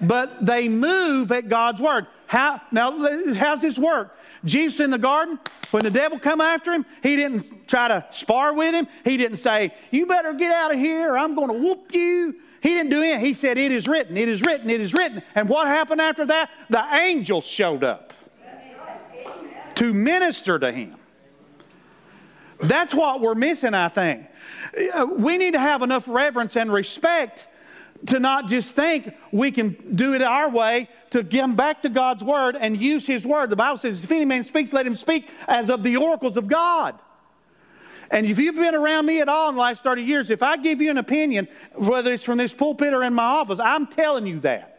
[0.00, 2.06] But they move at God's word.
[2.26, 4.16] How, now, how's this work?
[4.44, 5.38] Jesus in the garden,
[5.70, 8.88] when the devil come after him, he didn't try to spar with him.
[9.04, 12.36] He didn't say, you better get out of here or I'm going to whoop you.
[12.60, 13.20] He didn't do it.
[13.20, 15.22] He said, it is written, it is written, it is written.
[15.34, 16.50] And what happened after that?
[16.68, 18.12] The angels showed up
[19.76, 20.96] to minister to him.
[22.58, 24.26] That's what we're missing, I think.
[24.94, 27.46] Uh, we need to have enough reverence and respect
[28.06, 32.22] to not just think we can do it our way, to come back to God's
[32.22, 33.50] word and use his word.
[33.50, 36.48] The Bible says, if any man speaks, let him speak as of the oracles of
[36.48, 36.98] God.
[38.10, 40.56] And if you've been around me at all in the last 30 years, if I
[40.56, 44.26] give you an opinion, whether it's from this pulpit or in my office, I'm telling
[44.26, 44.75] you that.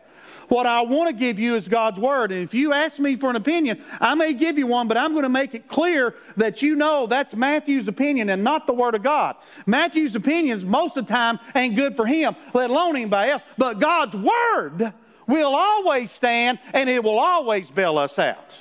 [0.48, 2.32] What I want to give you is God's Word.
[2.32, 5.12] And if you ask me for an opinion, I may give you one, but I'm
[5.12, 8.96] going to make it clear that you know that's Matthew's opinion and not the Word
[8.96, 9.36] of God.
[9.66, 13.42] Matthew's opinions, most of the time, ain't good for him, let alone anybody else.
[13.58, 14.94] But God's Word
[15.28, 18.54] will always stand and it will always bail us out.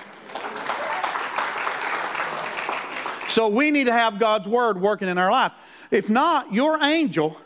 [3.28, 5.52] So we need to have God's Word working in our life.
[5.90, 7.36] If not, your angel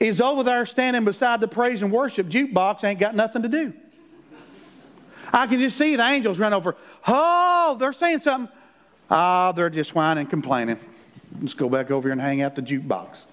[0.00, 3.74] is over there standing beside the praise and worship jukebox, ain't got nothing to do.
[5.32, 6.74] I can just see the angels run over.
[7.06, 8.52] Oh, they're saying something.
[9.10, 10.78] Ah, oh, they're just whining and complaining.
[11.40, 13.26] Let's go back over here and hang out the jukebox.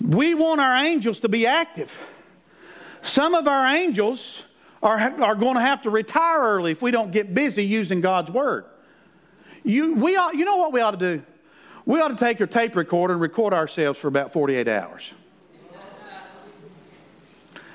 [0.00, 1.96] We want our angels to be active.
[3.02, 4.42] Some of our angels
[4.82, 8.30] are, are going to have to retire early if we don't get busy using God's
[8.30, 8.66] Word.
[9.64, 11.22] You, we ought, you know what we ought to do?
[11.86, 15.14] We ought to take our tape recorder and record ourselves for about 48 hours.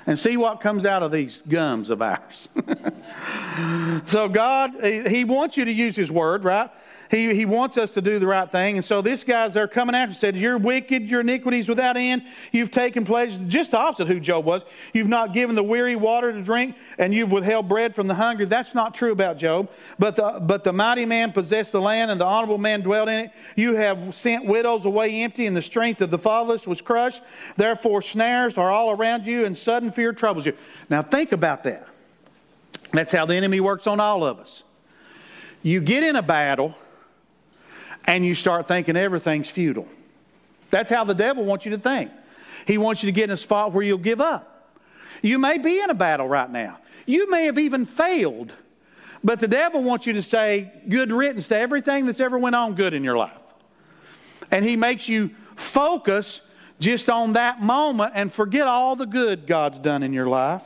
[0.05, 2.49] And see what comes out of these gums of ours.
[4.07, 6.69] so, God, He wants you to use His Word, right?
[7.11, 8.77] He, he wants us to do the right thing.
[8.77, 12.23] And so this guy's there coming after said, You're wicked, your iniquities without end.
[12.53, 14.63] You've taken pleasure, just the opposite who Job was.
[14.93, 18.45] You've not given the weary water to drink, and you've withheld bread from the hungry.
[18.45, 19.69] That's not true about Job.
[19.99, 23.25] But the, but the mighty man possessed the land, and the honorable man dwelt in
[23.25, 23.31] it.
[23.57, 27.21] You have sent widows away empty, and the strength of the fatherless was crushed.
[27.57, 30.53] Therefore, snares are all around you, and sudden fear troubles you.
[30.89, 31.85] Now, think about that.
[32.93, 34.63] That's how the enemy works on all of us.
[35.61, 36.73] You get in a battle
[38.05, 39.87] and you start thinking everything's futile.
[40.69, 42.11] That's how the devil wants you to think.
[42.65, 44.69] He wants you to get in a spot where you'll give up.
[45.21, 46.79] You may be in a battle right now.
[47.05, 48.53] You may have even failed,
[49.23, 52.75] but the devil wants you to say good riddance to everything that's ever went on
[52.75, 53.31] good in your life.
[54.49, 56.41] And he makes you focus
[56.79, 60.63] just on that moment and forget all the good God's done in your life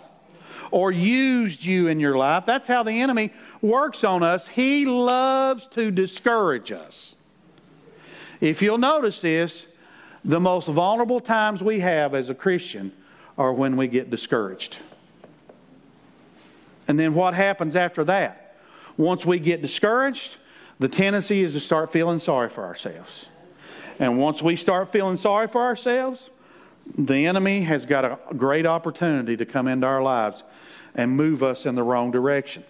[0.71, 2.45] or used you in your life.
[2.45, 4.47] That's how the enemy works on us.
[4.47, 7.14] He loves to discourage us.
[8.41, 9.65] If you'll notice this,
[10.23, 12.91] the most vulnerable times we have as a Christian
[13.37, 14.79] are when we get discouraged.
[16.87, 18.57] And then what happens after that?
[18.97, 20.37] Once we get discouraged,
[20.79, 23.27] the tendency is to start feeling sorry for ourselves.
[23.99, 26.29] And once we start feeling sorry for ourselves,
[26.97, 30.43] the enemy has got a great opportunity to come into our lives
[30.93, 32.63] and move us in the wrong direction.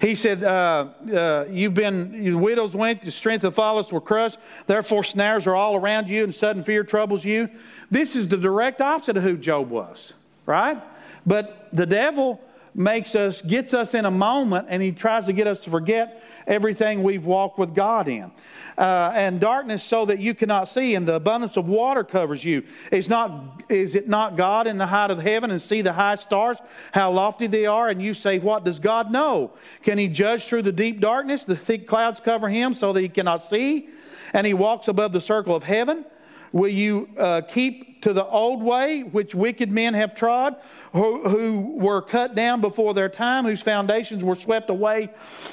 [0.00, 4.00] He said, uh, uh, You've been, the widows went, the strength of the fatherless were
[4.00, 7.50] crushed, therefore snares are all around you, and sudden fear troubles you.
[7.90, 10.14] This is the direct opposite of who Job was,
[10.46, 10.82] right?
[11.26, 12.40] But the devil
[12.74, 16.22] makes us, gets us in a moment, and he tries to get us to forget
[16.46, 18.30] everything we've walked with God in.
[18.78, 22.62] Uh, and darkness so that you cannot see, and the abundance of water covers you.
[22.90, 26.14] Is, not, is it not God in the height of heaven and see the high
[26.14, 26.58] stars,
[26.92, 27.88] how lofty they are?
[27.88, 29.52] And you say, What does God know?
[29.82, 31.44] Can he judge through the deep darkness?
[31.44, 33.88] The thick clouds cover him so that he cannot see,
[34.32, 36.04] and he walks above the circle of heaven.
[36.52, 40.56] Will you uh, keep to the old way which wicked men have trod,
[40.92, 45.10] who, who, were cut down before their time, whose foundations were swept away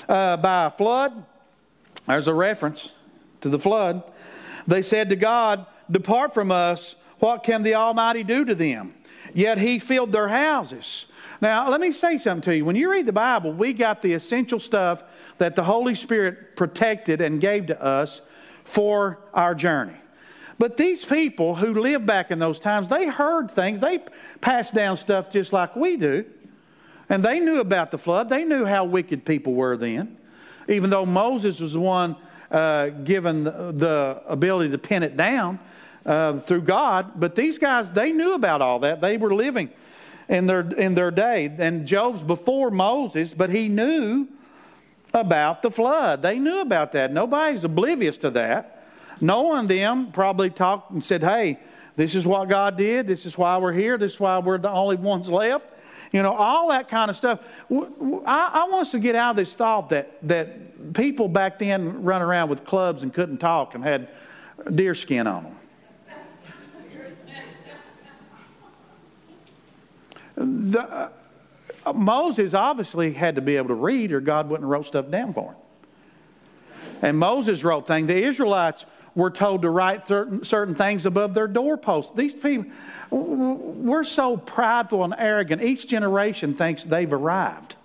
[0.08, 1.26] uh, by a flood?
[2.08, 2.94] There's a reference
[3.42, 4.04] to the flood.
[4.66, 6.96] They said to God, Depart from us.
[7.20, 8.94] What can the Almighty do to them?
[9.34, 11.06] Yet He filled their houses.
[11.42, 12.66] Now, let me say something to you.
[12.66, 15.04] When you read the Bible, we got the essential stuff
[15.38, 18.22] that the Holy Spirit protected and gave to us
[18.64, 19.94] for our journey.
[20.60, 23.80] But these people who lived back in those times, they heard things.
[23.80, 24.00] They
[24.42, 26.26] passed down stuff just like we do.
[27.10, 28.30] And they knew about the flood.
[28.30, 30.18] They knew how wicked people were then.
[30.68, 32.16] Even though Moses was the one
[32.52, 35.60] uh, given the, ability to pin it down
[36.06, 37.12] uh, through God.
[37.20, 39.00] But these guys, they knew about all that.
[39.00, 39.70] They were living
[40.28, 41.54] in their, in their day.
[41.58, 44.28] And Job's before Moses, but he knew
[45.14, 46.22] about the flood.
[46.22, 47.14] They knew about that.
[47.14, 48.77] Nobody's oblivious to that.
[49.22, 51.60] Of them probably talked and said, hey,
[51.96, 53.08] this is what God did.
[53.08, 53.98] This is why we're here.
[53.98, 55.66] This is why we're the only ones left.
[56.12, 57.42] You know, all that kind of stuff.
[57.70, 62.04] I, I want us to get out of this thought that, that people back then
[62.04, 64.08] run around with clubs and couldn't talk and had
[64.74, 65.56] deer skin on them.
[70.36, 71.12] The,
[71.84, 75.10] uh, Moses obviously had to be able to read, or God wouldn't have wrote stuff
[75.10, 75.56] down for him.
[77.02, 78.08] And Moses wrote things.
[78.08, 78.86] The Israelites
[79.18, 82.12] were told to write certain, certain things above their doorposts.
[82.12, 82.72] These people,
[83.10, 85.64] we're so prideful and arrogant.
[85.64, 87.76] Each generation thinks they've arrived.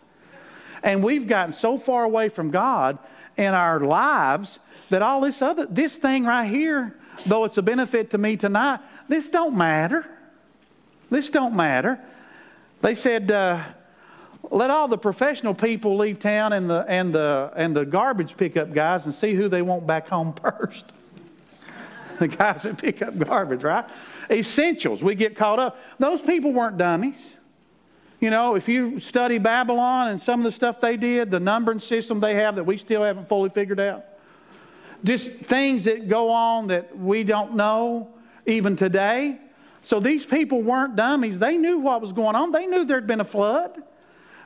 [0.82, 2.98] And we've gotten so far away from God
[3.38, 4.58] in our lives
[4.90, 8.80] that all this other, this thing right here, though it's a benefit to me tonight,
[9.08, 10.06] this don't matter.
[11.08, 11.98] This don't matter.
[12.82, 13.62] They said, uh,
[14.50, 18.74] let all the professional people leave town and the, and, the, and the garbage pickup
[18.74, 20.92] guys and see who they want back home first
[22.22, 23.84] the guys that pick up garbage, right?
[24.30, 25.02] Essentials.
[25.02, 25.78] We get caught up.
[25.98, 27.36] Those people weren't dummies.
[28.20, 31.80] You know, if you study Babylon and some of the stuff they did, the numbering
[31.80, 34.04] system they have that we still haven't fully figured out,
[35.02, 38.08] just things that go on that we don't know
[38.46, 39.38] even today.
[39.82, 41.40] So these people weren't dummies.
[41.40, 42.52] They knew what was going on.
[42.52, 43.82] They knew there'd been a flood.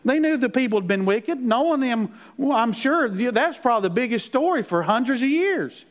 [0.07, 1.39] They knew the people had been wicked.
[1.39, 5.85] Knowing them, well, I'm sure that's probably the biggest story for hundreds of years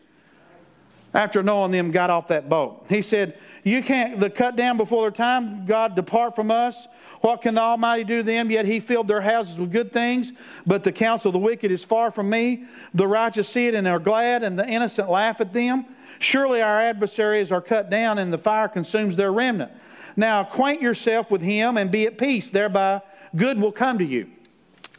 [1.15, 2.85] after and them got off that boat.
[2.89, 6.87] He said, You can't, the cut down before their time, God, depart from us.
[7.21, 8.51] What can the Almighty do to them?
[8.51, 10.33] Yet he filled their houses with good things,
[10.65, 12.65] but the counsel of the wicked is far from me.
[12.93, 15.85] The righteous see it and are glad, and the innocent laugh at them.
[16.19, 19.71] Surely our adversaries are cut down, and the fire consumes their remnant.
[20.17, 23.01] Now acquaint yourself with him and be at peace, thereby
[23.35, 24.29] good will come to you.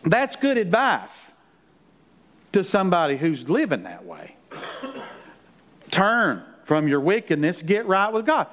[0.02, 1.30] That's good advice
[2.52, 4.36] to somebody who's living that way.
[5.96, 8.48] Turn from your wickedness, get right with God.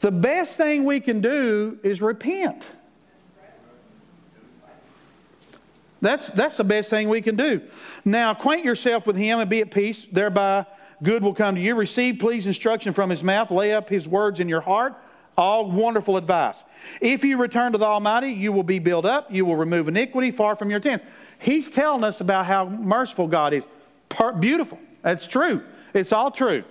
[0.00, 2.66] The best thing we can do is repent.
[6.00, 7.60] That's, that's the best thing we can do.
[8.06, 10.06] Now, acquaint yourself with him and be at peace.
[10.10, 10.64] Thereby,
[11.02, 11.74] good will come to you.
[11.74, 13.50] Receive, please, instruction from his mouth.
[13.50, 14.94] Lay up his words in your heart.
[15.36, 16.64] All wonderful advice.
[17.02, 19.30] If you return to the Almighty, you will be built up.
[19.30, 21.02] You will remove iniquity far from your tent.
[21.38, 23.64] He's telling us about how merciful God is.
[24.40, 24.78] Beautiful.
[25.02, 25.62] That's true.
[25.94, 26.64] It's all true.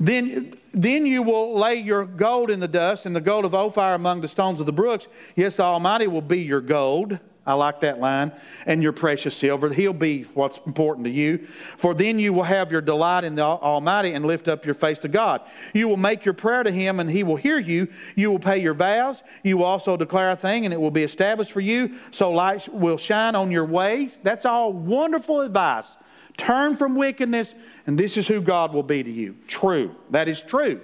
[0.00, 3.94] Then, then you will lay your gold in the dust and the gold of Ophir
[3.94, 5.08] among the stones of the brooks.
[5.36, 7.18] Yes, the Almighty will be your gold.
[7.46, 8.32] I like that line.
[8.64, 9.72] And your precious silver.
[9.72, 11.38] He'll be what's important to you.
[11.76, 14.98] For then you will have your delight in the Almighty and lift up your face
[15.00, 15.42] to God.
[15.74, 17.88] You will make your prayer to Him and He will hear you.
[18.16, 19.22] You will pay your vows.
[19.42, 21.96] You will also declare a thing and it will be established for you.
[22.12, 24.18] So light will shine on your ways.
[24.22, 25.96] That's all wonderful advice.
[26.36, 27.54] Turn from wickedness,
[27.86, 29.36] and this is who God will be to you.
[29.46, 29.94] True.
[30.10, 30.80] That is true.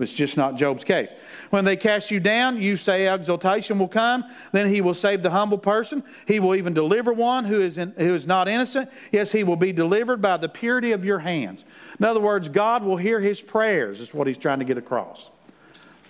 [0.00, 1.12] It's just not Job's case.
[1.50, 4.24] When they cast you down, you say exaltation will come.
[4.52, 6.04] Then he will save the humble person.
[6.26, 8.90] He will even deliver one who is, in, who is not innocent.
[9.10, 11.64] Yes, he will be delivered by the purity of your hands.
[11.98, 15.30] In other words, God will hear his prayers, is what he's trying to get across.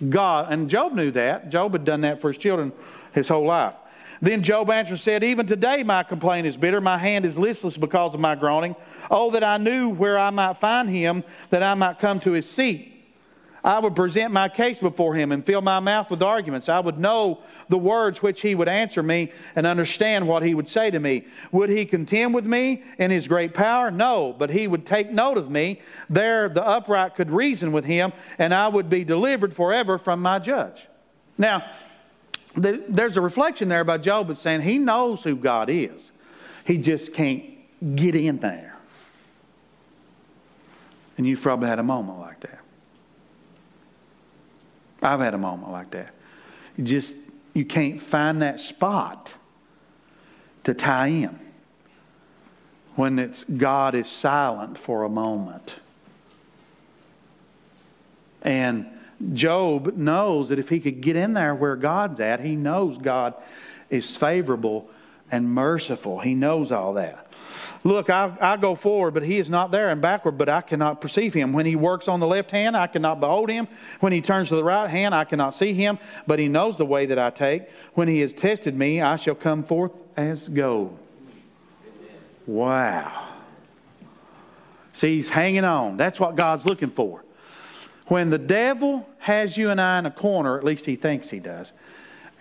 [0.07, 1.49] God, and Job knew that.
[1.49, 2.71] Job had done that for his children
[3.13, 3.73] his whole life.
[4.21, 6.81] Then Job answered and said, Even today my complaint is bitter.
[6.81, 8.75] My hand is listless because of my groaning.
[9.09, 12.49] Oh, that I knew where I might find him, that I might come to his
[12.49, 12.99] seat.
[13.63, 16.69] I would present my case before him and fill my mouth with arguments.
[16.69, 20.67] I would know the words which he would answer me and understand what he would
[20.67, 21.25] say to me.
[21.51, 23.91] Would he contend with me in his great power?
[23.91, 25.81] No, but he would take note of me.
[26.09, 30.39] There the upright could reason with him, and I would be delivered forever from my
[30.39, 30.87] judge.
[31.37, 31.63] Now,
[32.59, 36.11] there's a reflection there by Job that's saying he knows who God is.
[36.65, 37.43] He just can't
[37.95, 38.77] get in there.
[41.17, 42.59] And you've probably had a moment like that.
[45.01, 46.13] I've had a moment like that.
[46.77, 47.15] You just
[47.53, 49.33] you can't find that spot
[50.63, 51.39] to tie in
[52.95, 55.79] when it's God is silent for a moment.
[58.41, 58.85] And
[59.33, 63.33] Job knows that if he could get in there where God's at, he knows God
[63.89, 64.89] is favorable
[65.31, 66.19] and merciful.
[66.19, 67.25] He knows all that.
[67.83, 71.01] Look, I, I go forward, but he is not there, and backward, but I cannot
[71.01, 71.53] perceive him.
[71.53, 73.67] When he works on the left hand, I cannot behold him.
[73.99, 75.97] When he turns to the right hand, I cannot see him,
[76.27, 77.63] but he knows the way that I take.
[77.93, 80.97] When he has tested me, I shall come forth as gold.
[82.45, 83.27] Wow.
[84.91, 85.97] See, he's hanging on.
[85.97, 87.23] That's what God's looking for.
[88.09, 91.39] When the devil has you and I in a corner, at least he thinks he
[91.39, 91.71] does,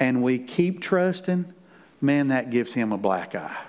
[0.01, 1.45] and we keep trusting,
[2.01, 3.65] man, that gives him a black eye.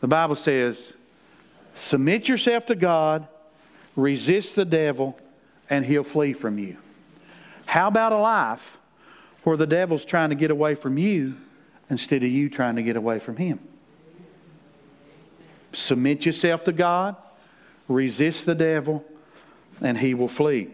[0.00, 0.92] The Bible says,
[1.72, 3.26] submit yourself to God,
[3.96, 5.18] resist the devil,
[5.70, 6.76] and he'll flee from you.
[7.64, 8.76] How about a life
[9.44, 11.36] where the devil's trying to get away from you
[11.88, 13.58] instead of you trying to get away from him?
[15.72, 17.16] Submit yourself to God,
[17.88, 19.04] resist the devil,
[19.80, 20.70] and he will flee.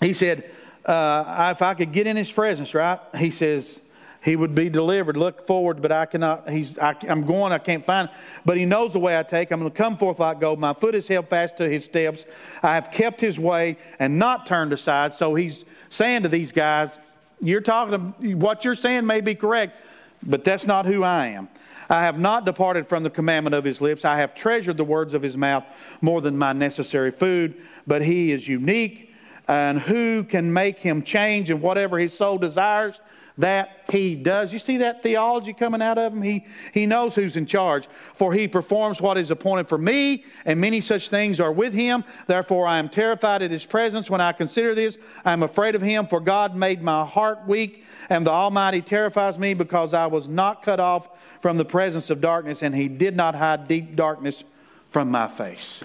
[0.00, 0.50] He said,
[0.84, 2.98] uh, if I could get in his presence, right?
[3.16, 3.80] He says,
[4.22, 5.16] he would be delivered.
[5.16, 6.48] Look forward, but I cannot.
[6.48, 6.78] He's.
[6.78, 7.52] I, am going.
[7.52, 8.10] I can't find.
[8.44, 9.50] But he knows the way I take.
[9.50, 10.58] I'm going to come forth like gold.
[10.58, 12.26] My foot is held fast to his steps.
[12.62, 15.14] I have kept his way and not turned aside.
[15.14, 16.98] So he's saying to these guys,
[17.40, 18.38] "You're talking.
[18.38, 19.80] What you're saying may be correct,
[20.22, 21.48] but that's not who I am."
[21.88, 24.04] I have not departed from the commandment of his lips.
[24.04, 25.64] I have treasured the words of his mouth
[26.00, 27.54] more than my necessary food.
[27.84, 29.12] But he is unique,
[29.48, 33.00] and who can make him change in whatever his soul desires?
[33.40, 34.52] That he does.
[34.52, 36.22] You see that theology coming out of him?
[36.22, 37.88] He, he knows who's in charge.
[38.14, 42.04] For he performs what is appointed for me, and many such things are with him.
[42.26, 44.08] Therefore, I am terrified at his presence.
[44.08, 47.84] When I consider this, I am afraid of him, for God made my heart weak,
[48.08, 51.08] and the Almighty terrifies me because I was not cut off
[51.40, 54.44] from the presence of darkness, and he did not hide deep darkness
[54.88, 55.82] from my face.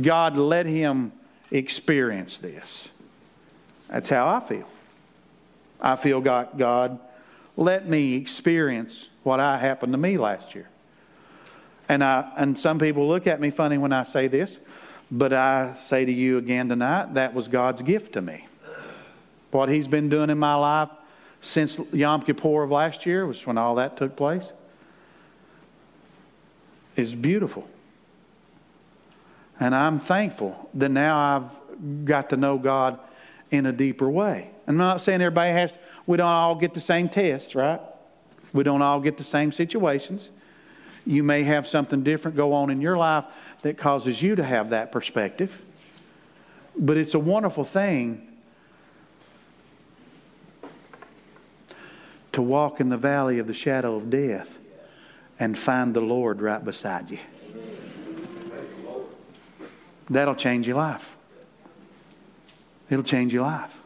[0.00, 1.12] God let him
[1.50, 2.88] experience this.
[3.88, 4.68] That's how I feel.
[5.80, 6.98] I feel God, God,
[7.56, 10.68] let me experience what I happened to me last year.
[11.88, 14.58] And I and some people look at me funny when I say this,
[15.10, 18.46] but I say to you again tonight, that was God's gift to me.
[19.50, 20.88] What He's been doing in my life
[21.40, 24.52] since Yom Kippur of last year was when all that took place.
[26.96, 27.68] Is beautiful.
[29.60, 32.98] And I'm thankful that now I've got to know God
[33.54, 34.50] in a deeper way.
[34.66, 35.74] I'm not saying everybody has,
[36.06, 37.80] we don't all get the same tests, right?
[38.52, 40.30] We don't all get the same situations.
[41.06, 43.24] You may have something different go on in your life
[43.62, 45.60] that causes you to have that perspective.
[46.76, 48.26] But it's a wonderful thing
[52.32, 54.58] to walk in the valley of the shadow of death
[55.38, 57.18] and find the Lord right beside you.
[60.10, 61.16] That'll change your life.
[62.90, 63.76] It'll change your life.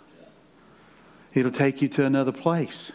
[1.34, 2.92] It'll take you to another place.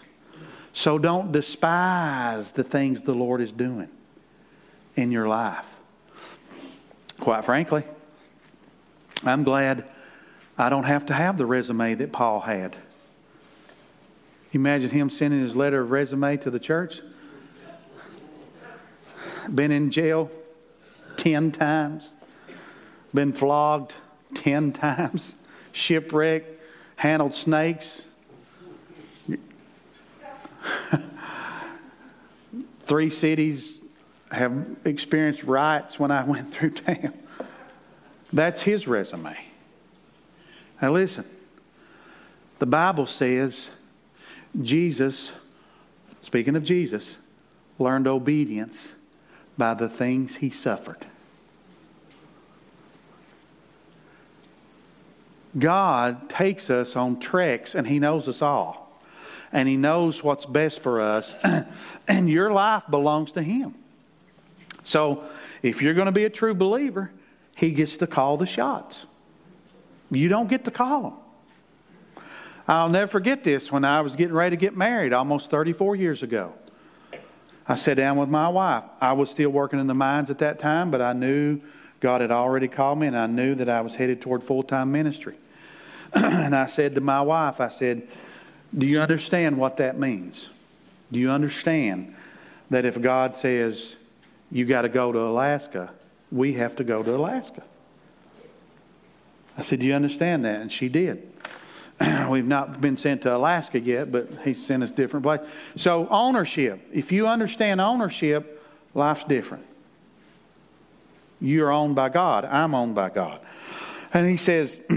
[0.73, 3.89] So don't despise the things the Lord is doing
[4.95, 5.67] in your life.
[7.19, 7.83] Quite frankly,
[9.23, 9.85] I'm glad
[10.57, 12.75] I don't have to have the resume that Paul had.
[14.51, 17.01] Imagine him sending his letter of resume to the church.
[19.53, 20.31] Been in jail
[21.17, 22.15] 10 times,
[23.13, 23.93] been flogged
[24.35, 25.35] 10 times,
[25.73, 26.61] shipwrecked,
[26.95, 28.05] handled snakes,
[32.85, 33.77] Three cities
[34.31, 37.13] have experienced riots when I went through town.
[38.31, 39.37] That's his resume.
[40.81, 41.25] Now, listen.
[42.59, 43.69] The Bible says
[44.61, 45.31] Jesus,
[46.21, 47.17] speaking of Jesus,
[47.77, 48.93] learned obedience
[49.57, 51.05] by the things he suffered.
[55.57, 58.83] God takes us on treks and he knows us all
[59.53, 61.35] and He knows what's best for us,
[62.07, 63.75] and your life belongs to Him.
[64.83, 65.23] So,
[65.61, 67.11] if you're going to be a true believer,
[67.55, 69.05] He gets to call the shots.
[70.09, 72.23] You don't get to call them.
[72.67, 76.23] I'll never forget this when I was getting ready to get married almost 34 years
[76.23, 76.53] ago.
[77.67, 78.83] I sat down with my wife.
[78.99, 81.61] I was still working in the mines at that time, but I knew
[82.03, 84.91] God had already called me and I knew that I was headed toward full time
[84.91, 85.35] ministry.
[86.13, 88.05] and I said to my wife, I said,
[88.77, 90.49] Do you understand what that means?
[91.13, 92.13] Do you understand
[92.69, 93.95] that if God says
[94.51, 95.91] you got to go to Alaska,
[96.29, 97.63] we have to go to Alaska?
[99.57, 100.59] I said, Do you understand that?
[100.59, 101.31] And she did.
[102.27, 105.47] We've not been sent to Alaska yet, but He sent us different places.
[105.77, 106.85] So, ownership.
[106.91, 108.61] If you understand ownership,
[108.93, 109.63] life's different.
[111.43, 112.45] You're owned by God.
[112.45, 113.41] I'm owned by God.
[114.13, 114.81] And He says,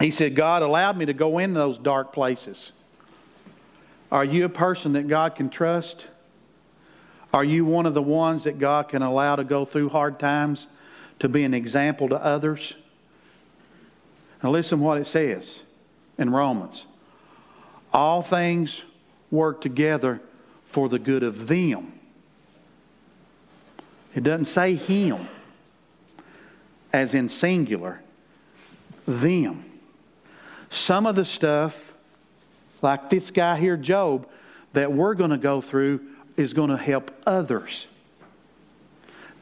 [0.00, 2.72] He said, God allowed me to go in those dark places.
[4.10, 6.08] Are you a person that God can trust?
[7.32, 10.66] Are you one of the ones that God can allow to go through hard times
[11.20, 12.74] to be an example to others?
[14.42, 15.62] Now, listen what it says
[16.18, 16.86] in Romans.
[17.92, 18.82] All things
[19.30, 20.20] work together
[20.64, 21.99] for the good of them.
[24.14, 25.28] It doesn't say him,
[26.92, 28.02] as in singular,
[29.06, 29.64] them.
[30.70, 31.94] Some of the stuff,
[32.82, 34.28] like this guy here, Job,
[34.72, 36.00] that we're going to go through
[36.36, 37.86] is going to help others.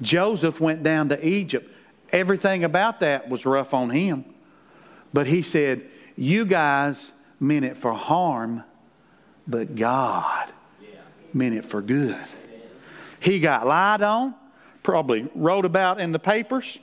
[0.00, 1.70] Joseph went down to Egypt.
[2.10, 4.24] Everything about that was rough on him.
[5.12, 8.64] But he said, You guys meant it for harm,
[9.46, 10.52] but God
[11.32, 12.18] meant it for good.
[13.20, 14.34] He got lied on,
[14.88, 16.78] probably wrote about in the papers.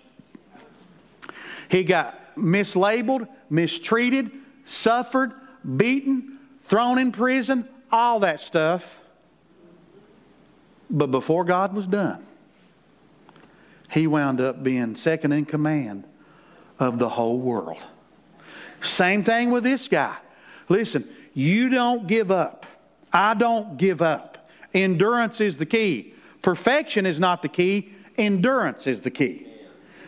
[1.72, 4.30] He got mislabeled, mistreated,
[4.64, 5.34] suffered,
[5.76, 9.00] beaten, thrown in prison, all that stuff.
[10.88, 12.24] But before God was done,
[13.90, 16.04] he wound up being second in command
[16.78, 17.82] of the whole world.
[18.82, 20.16] Same thing with this guy.
[20.70, 22.68] Listen, you don't give up.
[23.12, 24.48] I don't give up.
[24.76, 26.12] Endurance is the key.
[26.46, 29.48] Perfection is not the key, endurance is the key.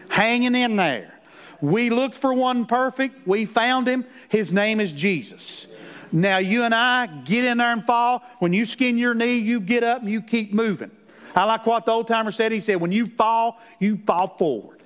[0.07, 1.19] Hanging in there.
[1.61, 4.05] We looked for one perfect, we found him.
[4.29, 5.65] His name is Jesus.
[6.11, 8.21] Now, you and I get in there and fall.
[8.37, 10.91] When you skin your knee, you get up and you keep moving.
[11.35, 12.51] I like what the old timer said.
[12.51, 14.83] He said, When you fall, you fall forward.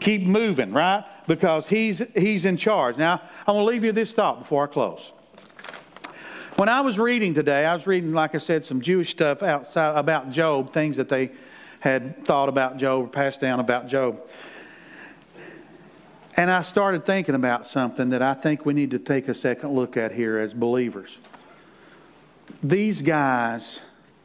[0.00, 1.04] Keep moving, right?
[1.26, 2.96] Because he's, he's in charge.
[2.96, 5.12] Now, I want to leave you this thought before I close.
[6.56, 9.98] When I was reading today, I was reading, like I said, some Jewish stuff outside
[9.98, 11.32] about Job, things that they
[11.80, 14.18] had thought about Job, or passed down about Job.
[16.34, 19.74] And I started thinking about something that I think we need to take a second
[19.74, 21.18] look at here as believers.
[22.62, 23.80] These guys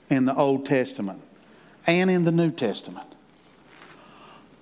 [0.10, 1.22] in the Old Testament
[1.86, 3.08] and in the New Testament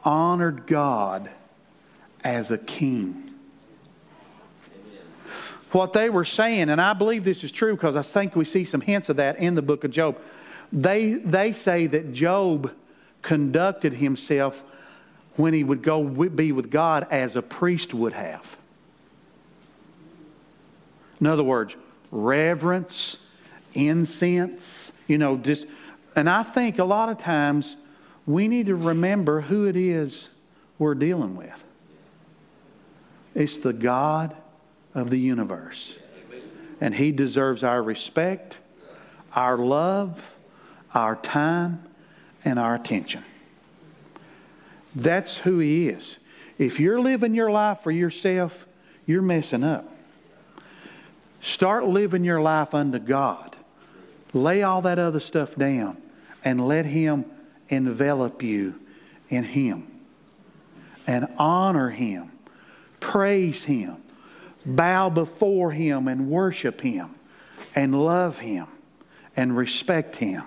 [0.03, 1.29] honored God
[2.23, 3.28] as a king.
[5.71, 8.65] What they were saying, and I believe this is true because I think we see
[8.65, 10.17] some hints of that in the book of Job.
[10.73, 12.73] They, they say that Job
[13.21, 14.63] conducted himself
[15.35, 18.57] when he would go be with God as a priest would have.
[21.21, 21.75] In other words,
[22.11, 23.17] reverence,
[23.73, 25.67] incense, you know, just,
[26.15, 27.75] and I think a lot of times
[28.25, 30.29] we need to remember who it is
[30.77, 31.63] we're dealing with.
[33.35, 34.35] It's the God
[34.93, 35.97] of the universe.
[36.81, 38.57] And He deserves our respect,
[39.35, 40.35] our love,
[40.93, 41.83] our time,
[42.45, 43.23] and our attention.
[44.95, 46.17] That's who He is.
[46.57, 48.65] If you're living your life for yourself,
[49.05, 49.93] you're messing up.
[51.41, 53.55] Start living your life unto God.
[54.33, 55.97] Lay all that other stuff down
[56.43, 57.25] and let Him
[57.69, 58.75] envelop you
[59.29, 59.87] in Him
[61.07, 62.31] and honor Him,
[62.99, 63.97] praise Him,
[64.75, 67.15] bow before Him and worship Him
[67.75, 68.67] and love Him
[69.35, 70.43] and respect Him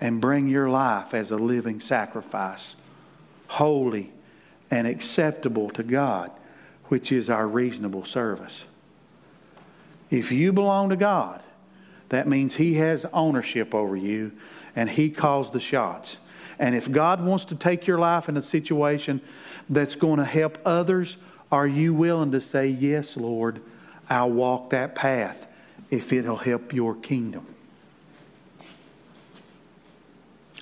[0.00, 2.76] and bring your life as a living sacrifice,
[3.46, 4.12] holy
[4.70, 6.30] and acceptable to God,
[6.86, 8.64] which is our reasonable service.
[10.10, 11.42] If you belong to God,
[12.08, 14.32] that means He has ownership over you
[14.76, 16.18] and He calls the shots.
[16.58, 19.20] And if God wants to take your life in a situation
[19.68, 21.16] that's going to help others,
[21.54, 23.62] are you willing to say, Yes, Lord,
[24.10, 25.46] I'll walk that path
[25.88, 27.46] if it'll help your kingdom?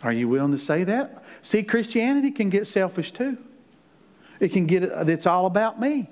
[0.02, 1.24] Are you willing to say that?
[1.42, 3.38] See, Christianity can get selfish too.
[4.38, 6.10] It can get, it's all about me.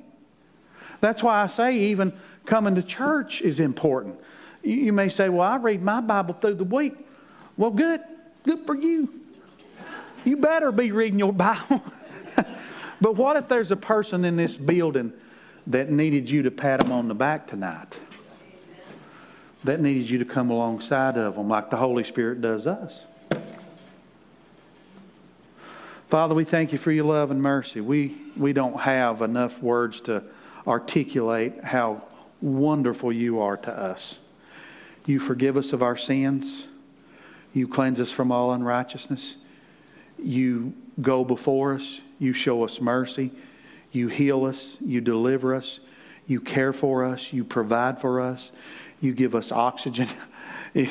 [1.03, 2.15] That's why I say even
[2.47, 4.19] coming to church is important.
[4.63, 6.95] You may say, Well, I read my Bible through the week.
[7.59, 8.01] Well, good.
[8.45, 9.13] Good for you.
[10.25, 11.83] You better be reading your Bible.
[13.01, 15.13] But what if there's a person in this building
[15.67, 17.97] that needed you to pat them on the back tonight?
[19.65, 23.07] That needed you to come alongside of them like the Holy Spirit does us.
[26.09, 27.81] Father, we thank you for your love and mercy.
[27.81, 30.25] We, we don't have enough words to
[30.67, 32.03] articulate how
[32.41, 34.19] wonderful you are to us.
[35.07, 36.67] You forgive us of our sins.
[37.55, 39.37] You cleanse us from all unrighteousness.
[40.23, 42.01] You go before us.
[42.19, 43.33] You show us mercy.
[43.93, 44.79] You heal us.
[44.81, 45.81] You deliver us.
[46.27, 47.33] You care for us.
[47.33, 48.53] You provide for us.
[49.01, 50.09] You give us oxygen.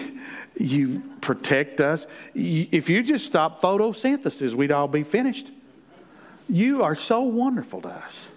[0.59, 2.05] You protect us.
[2.35, 5.49] If you just stop photosynthesis, we'd all be finished.
[6.49, 8.29] You are so wonderful to us.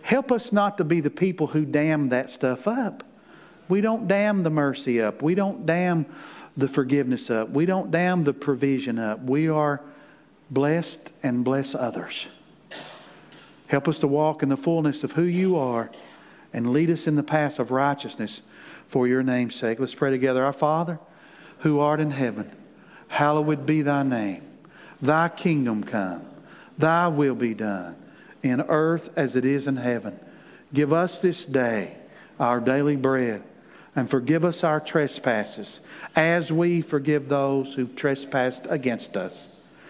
[0.00, 3.04] Help us not to be the people who dam that stuff up.
[3.68, 5.20] We don't dam the mercy up.
[5.20, 6.06] We don't dam
[6.56, 7.50] the forgiveness up.
[7.50, 9.22] We don't dam the provision up.
[9.22, 9.82] We are
[10.50, 12.28] blessed and bless others.
[13.66, 15.90] Help us to walk in the fullness of who you are
[16.52, 18.40] and lead us in the path of righteousness
[18.86, 19.78] for your name's sake.
[19.78, 20.44] Let's pray together.
[20.44, 20.98] Our Father,
[21.58, 22.50] who art in heaven,
[23.08, 24.42] hallowed be thy name.
[25.00, 26.26] Thy kingdom come,
[26.76, 27.96] thy will be done,
[28.42, 30.18] in earth as it is in heaven.
[30.72, 31.96] Give us this day
[32.40, 33.42] our daily bread,
[33.94, 35.80] and forgive us our trespasses,
[36.14, 39.48] as we forgive those who've trespassed against us.